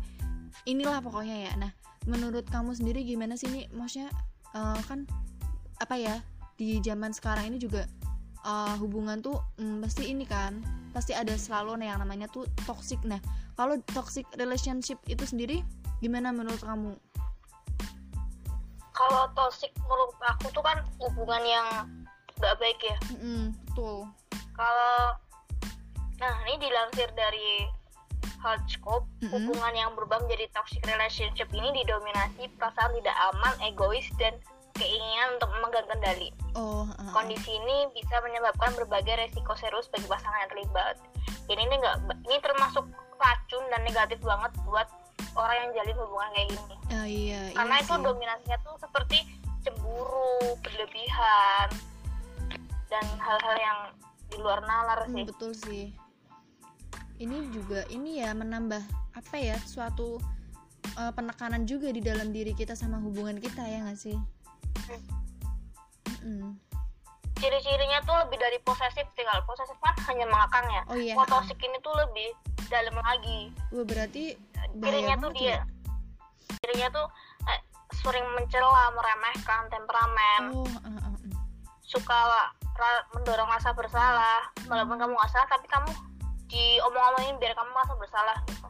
inilah 0.64 1.04
pokoknya 1.04 1.52
ya. 1.52 1.54
Nah 1.60 1.72
menurut 2.08 2.48
kamu 2.48 2.80
sendiri 2.80 3.04
gimana 3.04 3.36
sih 3.36 3.52
nih 3.52 3.68
maksudnya 3.76 4.08
eh, 4.56 4.80
kan 4.88 5.04
apa 5.84 5.96
ya 6.00 6.16
di 6.56 6.80
zaman 6.80 7.12
sekarang 7.12 7.52
ini 7.54 7.58
juga 7.60 7.86
eh, 8.48 8.74
hubungan 8.80 9.20
tuh 9.20 9.36
hmm, 9.60 9.84
pasti 9.84 10.08
ini 10.08 10.24
kan 10.24 10.64
pasti 10.96 11.12
ada 11.12 11.36
selalu 11.36 11.84
nah, 11.84 11.94
yang 11.94 12.00
namanya 12.02 12.32
tuh 12.32 12.48
toxic. 12.66 12.98
Nah 13.04 13.20
kalau 13.60 13.78
toxic 13.92 14.26
relationship 14.40 14.98
itu 15.06 15.28
sendiri 15.28 15.62
gimana 16.00 16.32
menurut 16.32 16.62
kamu? 16.64 16.96
Kalau 18.96 19.30
toxic 19.38 19.70
menurut 19.86 20.16
aku 20.26 20.50
tuh 20.56 20.64
kan 20.66 20.82
hubungan 20.98 21.44
yang 21.46 21.68
nggak 22.42 22.56
baik 22.58 22.80
ya. 22.82 22.98
Mm-mm, 23.14 23.54
betul. 23.70 24.10
Kalau 24.58 25.18
nah 26.18 26.34
ini 26.50 26.58
dilansir 26.66 27.10
dari 27.14 27.70
Horoscope 28.42 29.06
Mm-mm. 29.22 29.34
hubungan 29.34 29.74
yang 29.74 29.92
berubah 29.94 30.22
menjadi 30.26 30.50
toxic 30.54 30.82
relationship 30.86 31.50
ini 31.54 31.74
didominasi 31.84 32.50
perasaan 32.58 32.94
tidak 32.98 33.18
aman 33.34 33.54
egois 33.66 34.06
dan 34.18 34.34
keinginan 34.78 35.36
untuk 35.36 35.50
memegang 35.52 35.88
kendali. 35.90 36.30
Oh 36.56 36.86
uh, 36.86 36.94
uh. 36.94 37.12
kondisi 37.14 37.52
ini 37.52 37.90
bisa 37.94 38.18
menyebabkan 38.22 38.74
berbagai 38.78 39.18
resiko 39.18 39.54
serius 39.58 39.90
bagi 39.90 40.06
pasangan 40.06 40.40
yang 40.46 40.52
terlibat. 40.54 40.96
Ini 41.50 41.62
ini 41.62 41.76
enggak 41.78 41.96
ini 42.24 42.38
termasuk 42.40 42.86
racun 43.18 43.64
dan 43.74 43.82
negatif 43.84 44.20
banget 44.22 44.52
buat 44.64 44.88
orang 45.34 45.58
yang 45.58 45.72
jalin 45.82 45.96
hubungan 45.98 46.30
kayak 46.34 46.48
gini. 46.54 46.76
Ah, 46.94 47.06
iya 47.06 47.42
karena 47.54 47.76
iya 47.78 47.84
itu 47.84 47.94
sih. 47.94 48.04
dominasinya 48.06 48.58
tuh 48.62 48.76
seperti 48.78 49.18
cemburu 49.66 50.38
berlebihan 50.62 51.68
dan 52.88 53.06
hal-hal 53.20 53.56
yang 53.60 53.80
di 54.32 54.38
luar 54.40 54.60
nalar 54.64 55.00
Hmm, 55.08 55.14
sih. 55.18 55.24
betul 55.28 55.52
sih. 55.54 55.86
Ini 57.18 57.50
juga 57.50 57.82
ini 57.90 58.22
ya 58.22 58.32
menambah 58.38 58.84
apa 59.18 59.36
ya 59.42 59.58
suatu 59.66 60.22
uh, 60.96 61.12
penekanan 61.12 61.66
juga 61.66 61.90
di 61.90 62.00
dalam 62.00 62.30
diri 62.30 62.54
kita 62.54 62.78
sama 62.78 63.02
hubungan 63.02 63.42
kita 63.42 63.66
ya 63.66 63.82
nggak 63.82 63.98
sih 63.98 64.18
Mm-mm. 66.08 66.56
ciri-cirinya 67.38 68.00
tuh 68.02 68.16
lebih 68.26 68.38
dari 68.42 68.58
posesif 68.66 69.06
sih 69.14 69.24
kalau 69.28 69.44
posesif 69.46 69.78
kan 69.78 69.94
hanya 70.10 70.26
mengakang 70.26 70.66
ya 70.74 70.82
oh 70.90 70.98
iya 70.98 71.14
kalau 71.14 71.40
toxic 71.40 71.60
ini 71.62 71.78
tuh 71.86 71.94
lebih 71.94 72.34
dalam 72.68 72.96
lagi 72.98 73.54
Wah, 73.72 73.86
berarti 73.86 74.34
cirinya 74.82 75.16
tuh 75.22 75.30
banget 75.32 75.42
dia 75.42 75.50
ya? 75.52 75.60
cirinya 76.64 76.88
tuh 76.92 77.08
eh, 77.48 77.60
sering 78.02 78.26
mencela 78.34 78.90
meremehkan 78.96 79.62
temperamen 79.70 80.42
oh 80.56 80.66
uh, 80.66 80.90
uh, 80.90 81.14
uh. 81.14 81.38
suka 81.86 82.18
ra- 82.76 83.06
mendorong 83.14 83.50
rasa 83.54 83.72
bersalah 83.78 84.50
walaupun 84.66 84.98
kamu 84.98 85.14
nggak 85.14 85.32
salah 85.32 85.48
tapi 85.48 85.68
kamu 85.70 85.90
diomong-omongin 86.48 87.36
biar 87.38 87.54
kamu 87.54 87.70
merasa 87.76 87.94
bersalah 88.00 88.38
gitu 88.50 88.68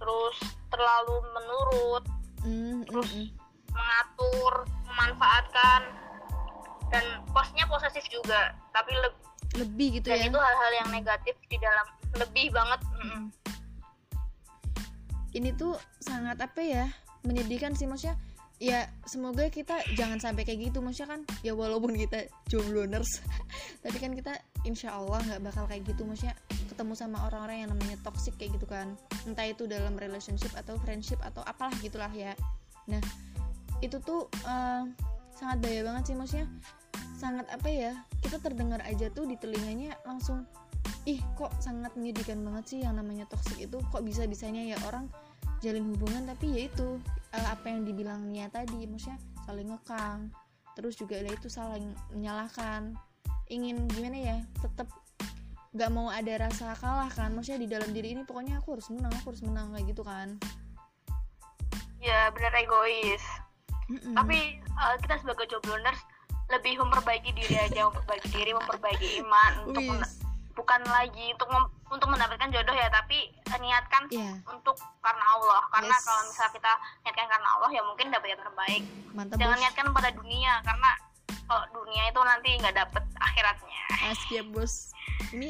terus 0.00 0.36
terlalu 0.72 1.16
menurut 1.36 2.04
Mm, 2.40 2.88
terus 2.88 3.04
mm, 3.12 3.20
mm. 3.20 3.28
Mengatur 3.72 4.66
memanfaatkan 4.86 5.80
dan 6.90 7.04
posnya 7.30 7.64
posesif 7.70 8.02
juga 8.10 8.54
tapi 8.74 8.90
le- 8.98 9.18
lebih 9.58 10.02
gitu 10.02 10.10
dan 10.10 10.18
ya 10.18 10.26
itu 10.30 10.38
hal-hal 10.38 10.72
yang 10.84 10.88
negatif 10.90 11.34
di 11.46 11.56
dalam 11.58 11.86
lebih 12.18 12.50
banget 12.50 12.80
mm. 12.82 13.06
Mm. 13.06 13.26
ini 15.38 15.50
tuh 15.54 15.78
sangat 16.02 16.38
apa 16.42 16.60
ya 16.62 16.86
menyedihkan 17.22 17.74
sih 17.74 17.86
maksudnya 17.86 18.18
ya 18.60 18.92
semoga 19.08 19.48
kita 19.48 19.80
jangan 19.96 20.20
sampai 20.20 20.44
kayak 20.44 20.68
gitu 20.68 20.84
maksudnya 20.84 21.16
kan 21.16 21.20
ya 21.40 21.56
walaupun 21.56 21.96
kita 21.96 22.28
jombloers 22.52 23.24
tapi 23.84 23.96
kan 23.96 24.12
kita 24.12 24.36
insya 24.68 24.92
Allah 24.92 25.24
nggak 25.24 25.40
bakal 25.48 25.64
kayak 25.64 25.88
gitu 25.88 26.04
maksudnya 26.04 26.36
ketemu 26.68 26.92
sama 26.92 27.24
orang-orang 27.24 27.64
yang 27.64 27.70
namanya 27.72 27.96
toxic 28.04 28.36
kayak 28.36 28.60
gitu 28.60 28.68
kan 28.68 29.00
entah 29.24 29.48
itu 29.48 29.64
dalam 29.64 29.96
relationship 29.96 30.52
atau 30.52 30.76
friendship 30.84 31.16
atau 31.24 31.40
apalah 31.48 31.72
gitulah 31.80 32.12
ya 32.12 32.36
nah 32.84 33.00
itu 33.80 33.96
tuh 34.00 34.28
eh, 34.44 34.84
sangat 35.36 35.58
bahaya 35.64 35.82
banget 35.84 36.12
sih 36.12 36.16
maksudnya 36.16 36.48
sangat 37.16 37.44
apa 37.52 37.68
ya 37.68 37.92
kita 38.24 38.40
terdengar 38.40 38.80
aja 38.84 39.12
tuh 39.12 39.28
di 39.28 39.36
telinganya 39.36 39.92
langsung 40.08 40.48
ih 41.08 41.20
kok 41.36 41.52
sangat 41.60 41.92
menyedihkan 41.96 42.40
banget 42.44 42.64
sih 42.76 42.78
yang 42.84 42.96
namanya 42.96 43.24
toxic 43.28 43.56
itu 43.56 43.80
kok 43.92 44.04
bisa 44.04 44.24
bisanya 44.28 44.64
ya 44.64 44.76
orang 44.88 45.08
jalin 45.60 45.84
hubungan? 45.92 46.24
Tapi 46.28 46.46
ya 46.56 46.60
itu 46.68 47.00
eh, 47.32 47.48
apa 47.48 47.68
yang 47.68 47.84
dibilang 47.84 48.20
Nia 48.28 48.48
tadi 48.48 48.84
maksudnya 48.88 49.20
saling 49.44 49.68
ngekang 49.72 50.32
terus 50.78 50.96
juga 50.96 51.20
ada 51.20 51.30
itu 51.32 51.48
saling 51.52 51.92
menyalahkan. 52.16 52.96
Ingin 53.50 53.88
gimana 53.90 54.16
ya 54.16 54.38
tetap 54.60 54.88
nggak 55.70 55.90
mau 55.94 56.10
ada 56.10 56.50
rasa 56.50 56.74
kalah 56.82 57.10
kan 57.14 57.30
maksudnya 57.30 57.62
di 57.62 57.68
dalam 57.70 57.94
diri 57.94 58.10
ini 58.10 58.26
pokoknya 58.26 58.58
aku 58.58 58.74
harus 58.74 58.90
menang 58.90 59.14
aku 59.22 59.30
harus 59.30 59.42
menang 59.44 59.70
kayak 59.76 59.86
gitu 59.92 60.02
kan. 60.02 60.28
Ya 62.00 62.32
benar 62.32 62.56
egois 62.56 63.22
Mm-mm. 63.90 64.14
tapi 64.14 64.38
uh, 64.78 64.94
kita 65.02 65.18
sebagai 65.18 65.50
jobloners 65.50 65.98
lebih 66.48 66.78
memperbaiki 66.78 67.30
diri 67.34 67.56
aja 67.58 67.84
memperbaiki 67.90 68.28
diri 68.30 68.54
memperbaiki 68.54 69.08
iman 69.22 69.52
untuk 69.66 69.82
men- 69.82 70.14
bukan 70.50 70.82
lagi 70.86 71.30
untuk 71.34 71.48
mem- 71.48 71.72
untuk 71.90 72.06
mendapatkan 72.10 72.50
jodoh 72.54 72.74
ya 72.74 72.86
tapi 72.90 73.34
uh, 73.50 73.58
niatkan 73.58 74.06
Iya, 74.10 74.38
untuk 74.46 74.78
karena 75.02 75.24
Allah. 75.34 75.62
Karena 75.70 75.94
Yes. 75.94 76.04
kalau 76.04 76.22
misalnya 76.26 76.52
kita 76.54 76.72
niatkan 77.02 77.26
karena 77.26 77.48
Allah 77.58 77.70
ya 77.70 77.82
mungkin 77.82 78.06
dapat 78.10 78.28
yang 78.30 78.42
terbaik. 78.42 78.82
Mantap 79.10 79.36
jangan 79.38 79.56
bos. 79.56 79.62
niatkan 79.62 79.86
pada 79.90 80.10
dunia 80.14 80.52
karena 80.62 80.90
kalau 81.50 81.64
dunia 81.74 82.02
itu 82.06 82.20
nanti 82.22 82.50
nggak 82.62 82.76
dapet 82.76 83.02
akhiratnya. 83.18 83.78
Asik 84.06 84.30
ya 84.30 84.42
bos. 84.46 84.74
Ini 85.34 85.48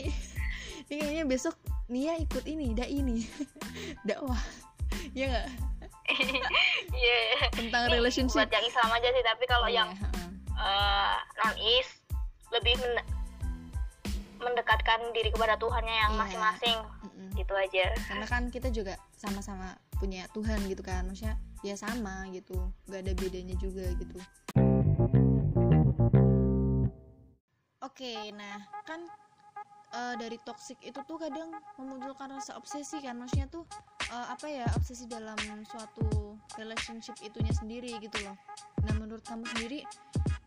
ini 0.88 0.94
kayaknya 0.96 1.24
besok 1.28 1.56
Nia 1.90 2.14
ikut 2.16 2.44
ini 2.46 2.72
dah 2.72 2.86
ini. 2.88 3.26
Dakwah 4.08 4.40
ya 5.12 5.26
nggak 5.28 5.46
Iya. 7.00 7.20
tentang 7.52 7.82
relationship 7.88 8.44
buat 8.44 8.52
yang 8.52 8.66
Islam 8.66 8.88
aja 8.92 9.08
sih 9.08 9.24
tapi 9.24 9.44
kalau 9.46 9.68
Iya, 9.68 9.76
yang 9.84 9.88
heeh. 9.94 10.28
non 11.40 11.54
is 11.56 11.88
lebih 12.50 12.74
men- 12.78 13.06
mendekatkan 14.40 15.00
diri 15.12 15.28
kepada 15.30 15.56
Tuhannya 15.56 15.94
yang 15.94 16.12
Iya. 16.16 16.20
masing-masing 16.20 16.78
Mm-mm. 17.04 17.28
gitu 17.36 17.52
aja 17.54 17.84
karena 18.08 18.26
kan 18.26 18.42
kita 18.48 18.68
juga 18.68 18.96
sama-sama 19.14 19.76
punya 20.00 20.24
Tuhan 20.32 20.64
gitu 20.64 20.80
kan 20.80 21.04
maksudnya 21.04 21.36
ya 21.60 21.76
sama 21.76 22.24
gitu 22.32 22.56
nggak 22.88 23.00
ada 23.04 23.12
bedanya 23.12 23.56
juga 23.60 23.84
gitu 24.00 24.16
oke 27.80 28.12
nah 28.32 28.56
kan 28.84 29.00
eh, 29.90 30.14
dari 30.18 30.38
toxic 30.42 30.78
itu 30.82 31.00
tuh 31.04 31.18
kadang 31.18 31.50
memunculkan 31.78 32.30
rasa 32.34 32.56
obsesi 32.56 33.02
kan. 33.02 33.18
Maksudnya 33.18 33.50
tuh 33.50 33.66
eh, 34.10 34.26
apa 34.30 34.46
ya 34.46 34.66
obsesi 34.74 35.06
dalam 35.10 35.38
suatu 35.66 36.38
relationship 36.58 37.18
itunya 37.22 37.52
sendiri 37.54 37.98
gitu 37.98 38.18
loh. 38.26 38.36
Nah 38.86 38.94
menurut 38.98 39.22
kamu 39.26 39.44
sendiri 39.54 39.82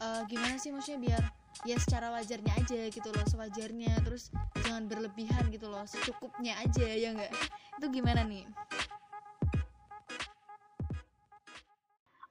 eh, 0.02 0.22
gimana 0.28 0.56
sih 0.60 0.72
maksudnya 0.72 1.00
biar 1.00 1.24
ya 1.64 1.78
secara 1.78 2.10
wajarnya 2.12 2.54
aja 2.60 2.82
gitu 2.90 3.10
loh 3.14 3.26
sewajarnya 3.30 3.94
terus 4.04 4.34
jangan 4.66 4.90
berlebihan 4.90 5.48
gitu 5.54 5.70
loh 5.70 5.86
secukupnya 5.86 6.58
aja 6.60 6.82
ya 6.82 7.14
enggak 7.14 7.32
itu 7.78 7.86
gimana 7.94 8.26
nih? 8.26 8.44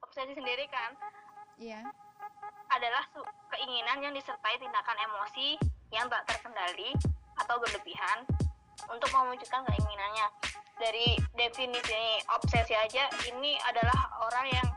Obsesi 0.03 0.33
sendiri 0.37 0.65
kan 0.69 0.91
Iya. 1.57 1.79
adalah 2.73 3.05
keinginan 3.53 4.01
yang 4.01 4.13
disertai 4.17 4.57
tindakan 4.57 4.97
emosi 4.97 5.57
yang 5.93 6.09
tak 6.09 6.25
terkendali 6.25 6.97
atau 7.37 7.55
berlebihan 7.61 8.25
untuk 8.89 9.09
mewujudkan 9.13 9.61
keinginannya. 9.69 10.27
Dari 10.81 11.21
definisi 11.37 12.19
obsesi 12.33 12.73
aja 12.73 13.05
ini 13.29 13.55
adalah 13.69 14.09
orang 14.25 14.47
yang 14.49 14.67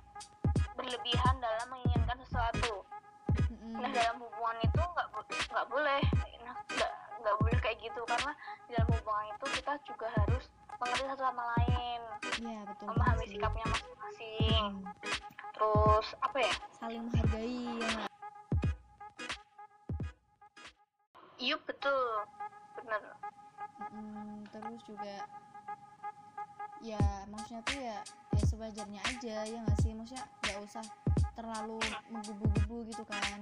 berlebihan 0.76 1.40
dalam 1.40 1.66
menginginkan 1.72 2.20
sesuatu. 2.28 2.84
Nah 3.80 3.90
dalam 3.90 4.20
hubungan 4.20 4.60
itu 4.60 4.76
nggak 4.76 5.08
nggak 5.56 5.66
boleh 5.72 6.02
nah, 6.44 6.56
nggak 6.68 6.92
nggak 7.24 7.36
boleh 7.40 7.58
kayak 7.64 7.80
gitu. 7.80 8.00
Karena 8.04 8.32
di 8.68 8.70
dalam 8.76 8.88
hubungan 8.92 9.26
itu 9.32 9.46
kita 9.56 9.72
juga 9.88 10.08
harus 10.20 10.44
mengerti 10.76 11.04
satu 11.08 11.22
sama 11.24 11.44
lain 11.56 12.00
Iya 12.36 12.60
betul 12.68 12.86
memahami 12.92 13.24
sikapnya 13.32 13.66
masing-masing. 13.72 14.64
Mm. 14.76 14.84
terus 15.56 16.06
apa 16.20 16.38
ya? 16.44 16.54
Saling 16.76 17.02
menghargai 17.08 17.64
ya 17.80 18.15
iya 21.36 21.56
betul. 21.64 22.24
Bener. 22.80 23.02
Mm-mm, 23.76 24.48
terus 24.48 24.80
juga 24.88 25.16
ya 26.84 27.00
maksudnya 27.28 27.60
tuh 27.64 27.78
ya 27.80 27.98
ya 28.36 28.42
sewajarnya 28.48 29.00
aja 29.04 29.36
ya 29.44 29.58
nggak 29.60 29.78
sih? 29.84 29.92
Maksudnya 29.92 30.24
nggak 30.44 30.58
usah 30.64 30.84
terlalu 31.36 31.80
menggebu-gebu 32.08 32.76
gitu 32.88 33.04
kan. 33.04 33.38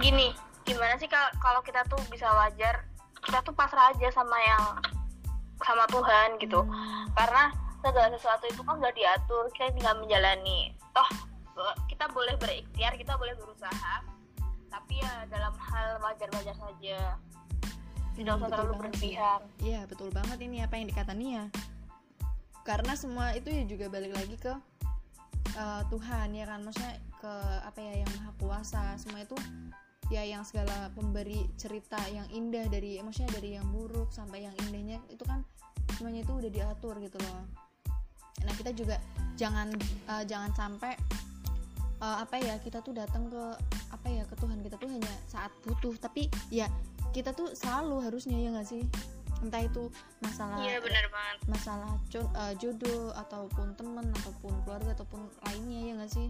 Gini 0.00 0.32
gimana 0.64 0.96
sih 0.96 1.08
kal- 1.10 1.34
kalau 1.44 1.60
kita 1.60 1.84
tuh 1.84 2.00
bisa 2.08 2.28
wajar 2.32 2.88
kita 3.20 3.44
tuh 3.44 3.52
pasrah 3.52 3.92
aja 3.92 4.08
sama 4.08 4.36
yang 4.40 4.64
sama 5.60 5.84
Tuhan 5.92 6.40
gitu. 6.40 6.64
Hmm, 6.64 7.04
karena 7.12 7.52
segala 7.84 8.08
sesuatu 8.16 8.44
itu 8.48 8.60
kan 8.64 8.80
udah 8.80 8.92
diatur 8.96 9.44
kita 9.52 9.72
tinggal 9.76 9.96
menjalani 10.00 10.72
toh 11.00 11.10
eh, 11.64 11.74
kita 11.88 12.04
boleh 12.12 12.34
berikhtiar 12.36 12.92
kita 12.96 13.16
boleh 13.16 13.34
berusaha. 13.36 14.04
Tapi 14.70 15.02
ya 15.02 15.26
dalam 15.26 15.54
hal 15.58 15.98
wajar-wajar 15.98 16.54
saja. 16.54 17.18
Tidak 18.14 18.34
usah 18.36 18.46
betul 18.46 18.54
terlalu 18.54 18.74
berlebihan. 18.86 19.40
Iya 19.58 19.80
betul 19.90 20.08
banget 20.14 20.38
ini 20.44 20.62
apa 20.62 20.74
yang 20.78 20.86
dikata 20.88 21.12
Nia. 21.16 21.44
Karena 22.62 22.92
semua 22.94 23.34
itu 23.34 23.50
ya 23.50 23.64
juga 23.66 23.90
balik 23.90 24.12
lagi 24.14 24.36
ke 24.38 24.54
eh, 25.58 25.82
Tuhan 25.90 26.28
ya 26.36 26.44
kan? 26.46 26.60
Maksudnya 26.62 26.94
ke 27.18 27.32
apa 27.66 27.78
ya 27.82 27.94
yang 28.06 28.10
maha 28.20 28.32
kuasa. 28.38 28.94
Semua 29.00 29.26
itu 29.26 29.36
ya 30.10 30.22
yang 30.26 30.42
segala 30.42 30.90
pemberi 30.94 31.46
cerita 31.54 31.98
yang 32.10 32.26
indah 32.34 32.66
dari 32.66 32.98
Maksudnya 32.98 33.30
dari 33.38 33.54
yang 33.54 33.66
buruk 33.70 34.10
sampai 34.10 34.42
yang 34.42 34.54
indahnya 34.66 34.98
Itu 35.06 35.22
kan 35.22 35.46
semuanya 35.94 36.26
itu 36.26 36.34
udah 36.34 36.50
diatur 36.50 36.98
gitu 36.98 37.14
loh 37.22 37.46
Nah 38.44 38.52
kita 38.56 38.70
juga 38.72 38.96
jangan 39.36 39.72
eh, 40.10 40.24
jangan 40.28 40.50
sampai 40.56 40.92
eh, 42.00 42.16
apa 42.20 42.36
ya 42.40 42.56
kita 42.60 42.80
tuh 42.84 42.96
datang 42.96 43.28
ke 43.28 43.44
apa 43.90 44.06
ya 44.08 44.22
ke 44.24 44.34
Tuhan 44.38 44.60
kita 44.64 44.76
tuh 44.80 44.88
hanya 44.88 45.12
saat 45.28 45.52
butuh. 45.64 45.96
Tapi 46.00 46.28
ya 46.52 46.68
kita 47.10 47.34
tuh 47.34 47.52
selalu 47.52 48.06
harusnya 48.06 48.38
ya 48.38 48.54
nggak 48.54 48.68
sih? 48.68 48.82
Entah 49.40 49.64
itu 49.64 49.88
masalah 50.20 50.60
iya 50.60 50.76
benar 50.84 51.08
banget. 51.08 51.36
masalah 51.48 51.90
eh, 52.12 52.54
jodoh 52.60 53.16
ataupun 53.16 53.72
temen 53.74 54.06
ataupun 54.20 54.52
keluarga 54.68 54.92
ataupun 54.92 55.20
lainnya 55.48 55.80
ya 55.80 55.92
nggak 55.96 56.12
sih? 56.12 56.28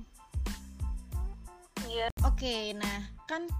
Iya. 1.90 2.06
Oke 2.22 2.70
nah 2.78 3.10
kan 3.26 3.50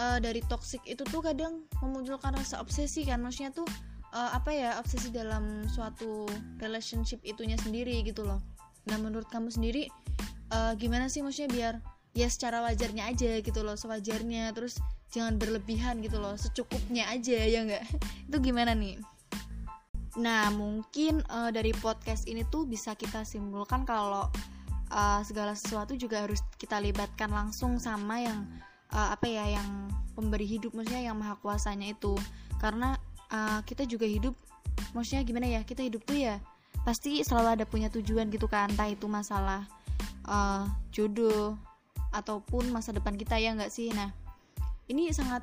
eh, 0.00 0.18
dari 0.24 0.40
toxic 0.48 0.80
itu 0.88 1.04
tuh 1.04 1.20
kadang 1.20 1.68
memunculkan 1.84 2.32
rasa 2.32 2.64
obsesi 2.64 3.04
kan? 3.04 3.20
Maksudnya 3.20 3.52
tuh 3.52 3.68
eh, 4.12 4.30
apa 4.36 4.50
ya 4.52 4.70
obsesi 4.78 5.08
dalam 5.10 5.64
suatu 5.68 6.28
relationship 6.60 7.18
itunya 7.24 7.56
sendiri 7.58 8.04
gitu 8.04 8.22
loh. 8.22 8.40
Nah 8.88 8.96
menurut 9.00 9.28
kamu 9.32 9.48
sendiri 9.48 9.88
eh, 10.52 10.72
gimana 10.76 11.08
sih 11.08 11.24
maksudnya 11.24 11.50
biar 11.50 11.74
ya 12.12 12.28
secara 12.28 12.60
wajarnya 12.60 13.08
aja 13.08 13.40
gitu 13.40 13.60
loh 13.64 13.72
sewajarnya 13.72 14.52
terus 14.52 14.76
jangan 15.12 15.40
berlebihan 15.40 16.00
gitu 16.04 16.20
loh 16.20 16.36
secukupnya 16.36 17.08
aja 17.08 17.36
ya 17.36 17.64
nggak? 17.64 17.84
Itu 18.28 18.36
gimana 18.40 18.76
nih? 18.76 19.00
Nah 20.20 20.52
mungkin 20.52 21.24
eh, 21.24 21.50
dari 21.52 21.72
podcast 21.72 22.28
ini 22.28 22.44
tuh 22.48 22.68
bisa 22.68 22.92
kita 22.92 23.24
simpulkan 23.24 23.88
kalau 23.88 24.28
eh, 24.92 25.20
segala 25.24 25.56
sesuatu 25.56 25.96
juga 25.96 26.24
harus 26.24 26.44
kita 26.60 26.80
libatkan 26.80 27.32
langsung 27.32 27.80
sama 27.80 28.20
yang 28.20 28.44
eh, 28.92 29.08
apa 29.12 29.24
ya 29.24 29.56
yang 29.56 29.88
pemberi 30.12 30.44
hidup 30.44 30.76
maksudnya 30.76 31.12
yang 31.12 31.16
maha 31.16 31.36
kuasanya 31.40 31.96
itu. 31.96 32.12
Karena 32.60 32.94
eh, 33.32 33.60
kita 33.64 33.88
juga 33.88 34.04
hidup 34.04 34.36
maksudnya 34.92 35.24
gimana 35.24 35.48
ya 35.48 35.60
kita 35.64 35.84
hidup 35.84 36.04
tuh 36.04 36.16
ya 36.16 36.36
pasti 36.84 37.24
selalu 37.24 37.60
ada 37.60 37.64
punya 37.64 37.88
tujuan 37.88 38.28
gitu 38.28 38.46
kan 38.46 38.68
entah 38.68 38.88
itu 38.88 39.08
masalah 39.08 39.64
eh, 40.28 40.64
jodoh 40.92 41.56
ataupun 42.12 42.68
masa 42.68 42.92
depan 42.92 43.16
kita 43.16 43.40
ya 43.40 43.56
nggak 43.56 43.72
sih? 43.72 43.88
Nah 43.90 44.12
ini 44.86 45.10
sangat 45.10 45.40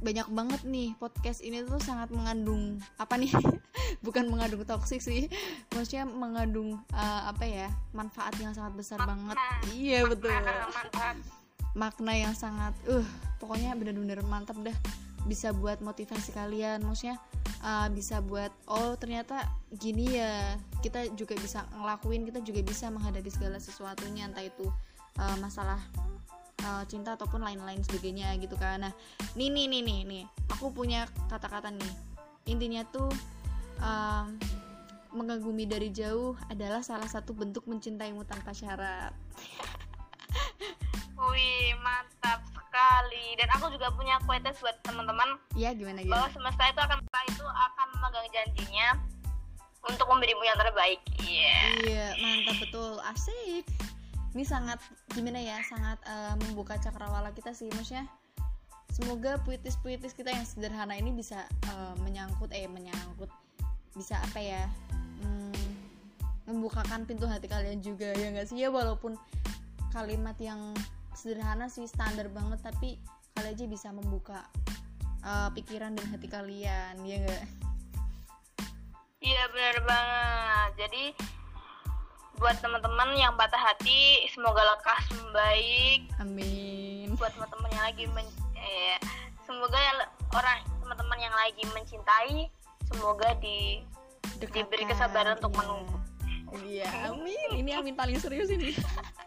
banyak 0.00 0.26
banget 0.32 0.60
nih 0.64 0.96
podcast 0.96 1.44
ini 1.44 1.62
tuh 1.62 1.78
sangat 1.78 2.10
mengandung 2.10 2.82
apa 2.98 3.14
nih? 3.16 3.30
Bukan 4.04 4.26
mengandung 4.28 4.66
toksik 4.66 5.00
sih 5.00 5.30
maksudnya 5.72 6.04
mengandung 6.04 6.82
uh, 6.92 7.22
apa 7.30 7.46
ya 7.46 7.68
manfaat 7.94 8.34
yang 8.42 8.52
sangat 8.52 8.74
besar 8.74 8.98
makna. 9.00 9.14
banget. 9.14 9.36
Iya 9.70 10.04
betul. 10.10 10.34
makna 11.70 12.12
yang 12.18 12.34
sangat 12.34 12.74
uh 12.90 13.06
pokoknya 13.38 13.78
bener-bener 13.78 14.18
mantap 14.26 14.58
dah 14.58 14.74
bisa 15.28 15.52
buat 15.52 15.84
motivasi 15.84 16.32
kalian 16.32 16.80
maksudnya 16.84 17.20
uh, 17.60 17.88
bisa 17.92 18.24
buat 18.24 18.50
oh 18.68 18.96
ternyata 18.96 19.44
gini 19.72 20.16
ya 20.16 20.56
kita 20.80 21.12
juga 21.12 21.36
bisa 21.36 21.68
ngelakuin 21.76 22.24
kita 22.24 22.40
juga 22.40 22.60
bisa 22.64 22.88
menghadapi 22.88 23.28
segala 23.28 23.60
sesuatunya 23.60 24.28
entah 24.28 24.44
itu 24.44 24.66
uh, 25.20 25.36
masalah 25.38 25.80
uh, 26.64 26.84
cinta 26.88 27.16
ataupun 27.16 27.40
lain-lain 27.40 27.80
sebagainya 27.84 28.32
gitu 28.40 28.56
kan. 28.56 28.84
Nah 28.84 28.92
nih 29.36 29.48
nih 29.52 29.66
nih 29.68 29.82
nih 29.84 30.00
nih 30.08 30.24
aku 30.52 30.72
punya 30.72 31.08
kata-kata 31.28 31.72
nih. 31.72 31.94
Intinya 32.48 32.82
tuh 32.88 33.08
uh, 33.80 34.26
mengagumi 35.10 35.66
dari 35.66 35.90
jauh 35.90 36.38
adalah 36.46 36.80
salah 36.86 37.10
satu 37.10 37.34
bentuk 37.34 37.66
mencintaimu 37.66 38.22
tanpa 38.22 38.54
syarat 38.54 39.10
Wih 41.20 41.76
mantap 41.84 42.40
sekali 42.48 43.36
dan 43.36 43.48
aku 43.52 43.68
juga 43.76 43.92
punya 43.92 44.16
quotes 44.24 44.56
buat 44.64 44.76
teman-teman. 44.88 45.36
Iya 45.52 45.76
gimana 45.76 46.00
gimana. 46.00 46.24
Bahwa 46.24 46.28
semesta 46.32 46.64
itu 46.72 46.80
akan 46.80 46.98
itu 47.28 47.44
akan 47.44 47.86
memegang 47.98 48.28
janjinya 48.32 48.88
untuk 49.84 50.06
memberimu 50.08 50.42
yang 50.48 50.56
terbaik. 50.56 51.00
Iya. 51.20 51.44
Yeah. 51.44 51.60
Iya 51.84 52.06
mantap 52.16 52.56
betul 52.64 52.96
asik 53.12 53.64
ini 54.34 54.44
sangat 54.46 54.78
gimana 55.10 55.42
ya 55.42 55.58
sangat 55.66 55.98
uh, 56.06 56.34
membuka 56.46 56.78
cakrawala 56.78 57.34
kita 57.34 57.50
sih 57.50 57.66
maksudnya 57.74 58.06
semoga 58.90 59.38
puitis-puitis 59.42 60.14
kita 60.14 60.30
yang 60.30 60.46
sederhana 60.46 60.94
ini 60.94 61.10
bisa 61.14 61.46
uh, 61.70 61.94
menyangkut 62.02 62.50
eh 62.54 62.66
menyangkut 62.70 63.30
bisa 63.94 64.18
apa 64.22 64.38
ya 64.38 64.62
hmm, 65.22 65.66
membukakan 66.46 67.06
pintu 67.06 67.26
hati 67.26 67.50
kalian 67.50 67.82
juga 67.82 68.14
ya 68.14 68.30
nggak 68.30 68.46
sih 68.46 68.62
ya 68.62 68.70
walaupun 68.70 69.18
kalimat 69.90 70.38
yang 70.38 70.74
sederhana 71.14 71.66
sih 71.66 71.86
standar 71.86 72.30
banget 72.30 72.60
tapi 72.62 72.98
kalian 73.34 73.56
aja 73.56 73.64
bisa 73.66 73.88
membuka 73.90 74.44
uh, 75.24 75.48
pikiran 75.54 75.96
dan 75.96 76.06
hati 76.12 76.28
kalian 76.28 76.94
ya 77.04 77.16
nggak? 77.24 77.44
Iya 79.20 79.42
benar 79.52 79.76
banget. 79.84 80.70
Jadi 80.80 81.04
buat 82.40 82.56
teman-teman 82.64 83.12
yang 83.20 83.36
patah 83.36 83.60
hati 83.60 84.24
semoga 84.32 84.64
lekas 84.64 85.04
membaik. 85.12 86.08
Amin. 86.24 87.12
Buat 87.20 87.36
teman-teman 87.36 87.68
yang 87.68 87.84
lagi 87.84 88.04
men 88.16 88.28
eh, 88.56 88.96
semoga 89.44 89.76
yang 89.76 89.98
orang 90.32 90.58
teman-teman 90.80 91.18
yang 91.20 91.34
lagi 91.36 91.62
mencintai 91.76 92.48
semoga 92.88 93.36
di 93.44 93.84
Dekatkan, 94.40 94.72
diberi 94.72 94.84
kesabaran 94.88 95.36
untuk 95.36 95.52
iya. 95.52 95.60
menunggu. 95.60 95.96
Iya 96.50 96.88
amin. 97.12 97.48
Ini 97.60 97.70
amin 97.76 97.94
paling 97.94 98.16
serius 98.16 98.48
ini 98.48 98.72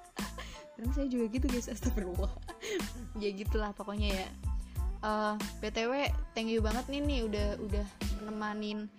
karena 0.83 0.99
saya 0.99 1.07
juga 1.07 1.25
gitu 1.31 1.47
guys 1.47 1.71
astagfirullah. 1.71 2.27
Ya 3.23 3.31
gitulah 3.31 3.71
pokoknya 3.71 4.19
ya. 4.19 4.27
Uh, 4.99 5.39
eh, 5.39 5.63
btw 5.63 6.11
thank 6.35 6.51
you 6.51 6.59
banget 6.59 6.83
nih 6.91 6.99
nih 6.99 7.19
udah 7.23 7.47
udah 7.55 7.87
nemanin 8.27 8.91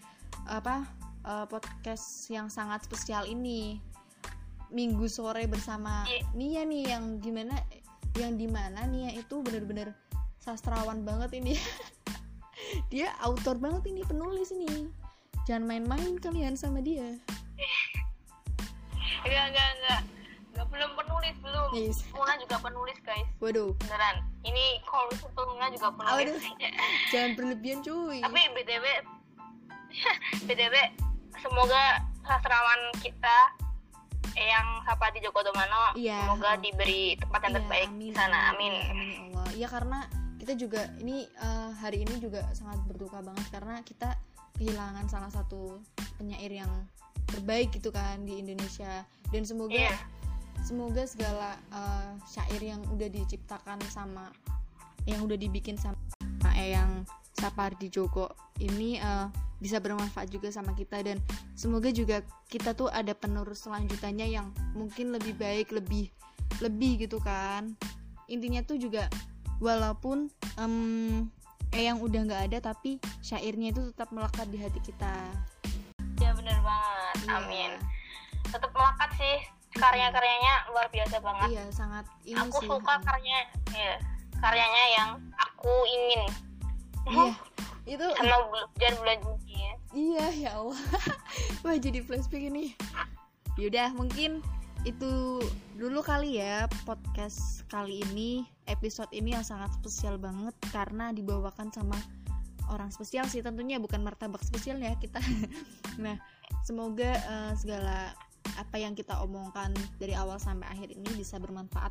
apa 0.49 0.89
uh, 1.29 1.45
podcast 1.45 2.33
yang 2.33 2.49
sangat 2.49 2.89
spesial 2.89 3.29
ini. 3.29 3.85
Minggu 4.73 5.05
sore 5.13 5.45
bersama 5.45 6.09
yeah. 6.09 6.25
Nia 6.33 6.63
nih 6.65 6.97
yang 6.97 7.21
gimana 7.21 7.53
yang 8.17 8.41
di 8.41 8.49
mana 8.49 8.89
Nia 8.89 9.13
itu 9.13 9.45
bener-bener 9.45 9.93
sastrawan 10.41 11.05
banget 11.05 11.37
ini. 11.37 11.61
Dia 12.97 13.13
autor 13.21 13.61
banget 13.61 13.93
ini 13.93 14.09
penulis 14.09 14.49
ini. 14.57 14.89
Jangan 15.45 15.69
main-main 15.69 16.17
kalian 16.17 16.57
sama 16.57 16.81
dia. 16.81 17.05
Enggak 19.29 19.45
enggak 19.53 19.69
enggak 19.77 20.14
belum 20.75 20.91
penulis 20.99 21.35
belum. 21.39 21.69
Yes. 21.73 21.99
Muna 22.11 22.35
juga 22.43 22.57
penulis 22.59 22.99
guys. 23.07 23.29
Waduh. 23.39 23.71
Beneran. 23.79 24.17
Ini 24.43 24.83
kalau 24.83 25.11
sebelumnya 25.15 25.71
juga 25.71 25.89
penulis. 25.95 26.35
Aduh, 26.35 26.41
jangan 27.15 27.31
berlebihan 27.39 27.79
cuy. 27.87 28.19
Tapi 28.21 28.41
btw 28.59 28.87
btw 30.51 30.75
semoga 31.39 32.03
sastrawan 32.27 32.81
kita 32.99 33.37
yang 34.35 34.83
Sapati 34.83 35.23
Joko 35.23 35.47
Domano 35.47 35.95
ya. 35.95 36.27
semoga 36.27 36.59
diberi 36.59 37.15
tempat 37.15 37.41
yang 37.47 37.55
iya, 37.55 37.59
terbaik 37.63 37.91
di 37.95 38.09
sana. 38.11 38.39
amin 38.51 38.73
amin. 38.91 39.07
ya 39.07 39.21
Allah. 39.31 39.47
Ya 39.55 39.69
karena 39.71 39.99
kita 40.43 40.53
juga 40.59 40.83
ini 40.99 41.31
uh, 41.39 41.71
hari 41.79 42.03
ini 42.03 42.19
juga 42.19 42.43
sangat 42.51 42.83
berduka 42.91 43.23
banget 43.23 43.47
karena 43.55 43.79
kita 43.87 44.19
kehilangan 44.59 45.07
salah 45.07 45.31
satu 45.31 45.79
penyair 46.19 46.51
yang 46.51 46.71
terbaik 47.31 47.71
gitu 47.71 47.95
kan 47.95 48.27
di 48.27 48.43
Indonesia. 48.43 49.07
Dan 49.31 49.47
semoga 49.47 49.75
yeah. 49.75 49.99
Semoga 50.63 51.03
segala 51.09 51.59
uh, 51.75 52.15
syair 52.29 52.63
yang 52.63 52.83
udah 52.93 53.11
diciptakan 53.11 53.81
sama 53.91 54.31
yang 55.05 55.25
udah 55.25 55.37
dibikin 55.37 55.77
sama 55.77 55.99
yang 56.55 57.05
Sapardi 57.35 57.91
Joko 57.91 58.31
ini 58.63 58.97
uh, 59.03 59.29
bisa 59.59 59.83
bermanfaat 59.83 60.31
juga 60.31 60.49
sama 60.55 60.73
kita. 60.73 61.03
Dan 61.03 61.21
semoga 61.59 61.91
juga 61.91 62.23
kita 62.49 62.73
tuh 62.73 62.89
ada 62.89 63.13
penerus 63.13 63.67
selanjutannya 63.67 64.29
yang 64.31 64.49
mungkin 64.73 65.13
lebih 65.13 65.35
baik 65.37 65.75
lebih 65.75 66.09
lebih 66.63 67.05
gitu 67.05 67.19
kan. 67.21 67.75
Intinya 68.31 68.63
tuh 68.65 68.79
juga 68.81 69.11
walaupun 69.59 70.31
um, 70.57 71.27
eh 71.75 71.91
yang 71.91 71.99
udah 71.99 72.21
nggak 72.23 72.43
ada 72.53 72.59
tapi 72.71 73.03
syairnya 73.19 73.75
itu 73.75 73.91
tetap 73.91 74.15
melekat 74.15 74.47
di 74.49 74.59
hati 74.63 74.81
kita. 74.81 75.15
Ya 76.23 76.31
bener 76.33 76.55
banget. 76.63 77.17
Yeah. 77.27 77.39
amin. 77.43 77.73
Tetap 78.47 78.71
melekat 78.71 79.11
sih 79.19 79.37
karya-karyanya 79.75 80.55
luar 80.71 80.87
biasa 80.91 81.17
banget. 81.19 81.49
Iya 81.59 81.65
sangat 81.75 82.07
ini 82.25 82.39
aku 82.39 82.59
sih, 82.63 82.69
suka 82.71 82.95
karya 83.03 83.39
ya 83.75 83.95
karyanya 84.39 84.85
yang 84.97 85.11
aku 85.39 85.75
ingin. 85.89 86.23
Iya. 87.11 87.33
Itu 87.99 88.07
sama 88.17 88.37
bulan 88.49 88.95
bulan 88.97 89.19
iya 89.95 90.27
ya 90.35 90.51
Allah. 90.59 90.83
Wah 91.63 91.79
jadi 91.79 92.03
flashback 92.03 92.51
ini. 92.51 92.75
Yaudah 93.55 93.95
mungkin 93.95 94.43
itu 94.85 95.41
dulu 95.81 96.05
kali 96.05 96.43
ya 96.43 96.69
podcast 96.85 97.65
kali 97.73 98.05
ini 98.13 98.45
episode 98.69 99.09
ini 99.17 99.33
yang 99.33 99.47
sangat 99.47 99.73
spesial 99.81 100.21
banget 100.21 100.53
karena 100.75 101.15
dibawakan 101.15 101.71
sama 101.71 101.97
orang 102.69 102.91
spesial 102.91 103.25
sih. 103.31 103.41
Tentunya 103.41 103.79
bukan 103.79 104.03
martabak 104.03 104.43
spesial 104.43 104.83
ya 104.83 104.93
kita. 104.99 105.23
Nah 105.95 106.19
semoga 106.67 107.15
uh, 107.31 107.53
segala 107.55 108.11
apa 108.55 108.77
yang 108.79 108.95
kita 108.95 109.17
omongkan 109.23 109.75
dari 109.99 110.15
awal 110.15 110.39
sampai 110.39 110.67
akhir 110.71 110.95
ini 110.95 111.11
bisa 111.17 111.41
bermanfaat 111.41 111.91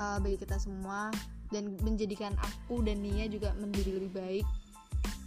uh, 0.00 0.18
bagi 0.22 0.40
kita 0.40 0.56
semua. 0.56 1.12
Dan 1.50 1.74
menjadikan 1.82 2.30
aku 2.38 2.78
dan 2.86 3.02
Nia 3.02 3.26
juga 3.26 3.50
menjadi 3.58 3.98
lebih 3.98 4.14
baik. 4.14 4.46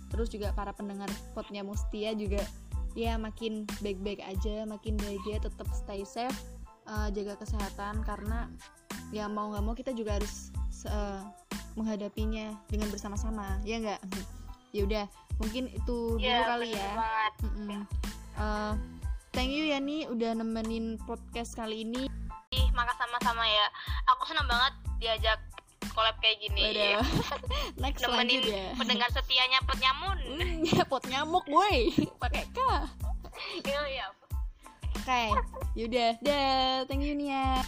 Terus 0.07 0.31
juga 0.31 0.55
para 0.55 0.71
pendengar 0.71 1.11
potnya 1.35 1.67
Mustia 1.67 2.15
juga 2.15 2.39
ya 2.95 3.17
makin 3.19 3.65
baik-baik 3.81 4.21
aja 4.21 4.63
makin 4.69 4.95
bahagia 5.01 5.41
tetap 5.41 5.67
stay 5.73 6.07
safe 6.07 6.37
uh, 6.87 7.11
jaga 7.11 7.35
kesehatan. 7.43 8.07
Karena 8.07 8.47
ya 9.11 9.27
mau 9.27 9.51
nggak 9.51 9.63
mau 9.67 9.75
kita 9.75 9.91
juga 9.91 10.15
harus 10.15 10.47
uh, 10.87 11.19
menghadapinya 11.75 12.55
dengan 12.71 12.87
bersama-sama 12.87 13.59
ya 13.67 13.83
nggak? 13.83 14.01
Ya 14.71 14.81
udah 14.87 15.05
mungkin 15.43 15.67
itu 15.75 16.23
yeah, 16.23 16.47
dulu 16.47 16.49
kali 16.55 16.69
ya. 16.71 16.89
uh, 18.39 18.73
thank 19.33 19.51
you 19.51 19.67
ya 19.67 19.81
nih 19.81 20.07
udah 20.07 20.37
nemenin 20.37 21.01
podcast 21.03 21.57
kali 21.57 21.83
ini 21.83 22.05
maka 22.73 22.93
sama-sama 22.97 23.45
ya 23.45 23.65
aku 24.09 24.25
senang 24.29 24.49
banget 24.49 24.73
diajak 24.97 25.39
collab 25.93 26.17
kayak 26.19 26.41
gini. 26.41 26.97
Next 27.81 28.01
Nemenin 28.01 28.41
ya. 28.41 28.73
pendengar 28.73 29.09
setianya 29.13 29.61
pot 29.61 29.77
nyamun. 29.77 30.17
Mm, 30.25 30.65
ya 30.65 30.83
pot 30.89 31.03
nyamuk, 31.05 31.45
boy. 31.45 31.93
Pakai 32.17 32.49
K. 32.49 32.59
Iya, 33.61 33.81
iya. 33.93 34.07
Oke, 34.93 35.05
okay. 35.05 35.27
yaudah, 35.75 36.15
dah, 36.23 36.87
thank 36.87 37.03
you 37.03 37.13
Nia. 37.13 37.61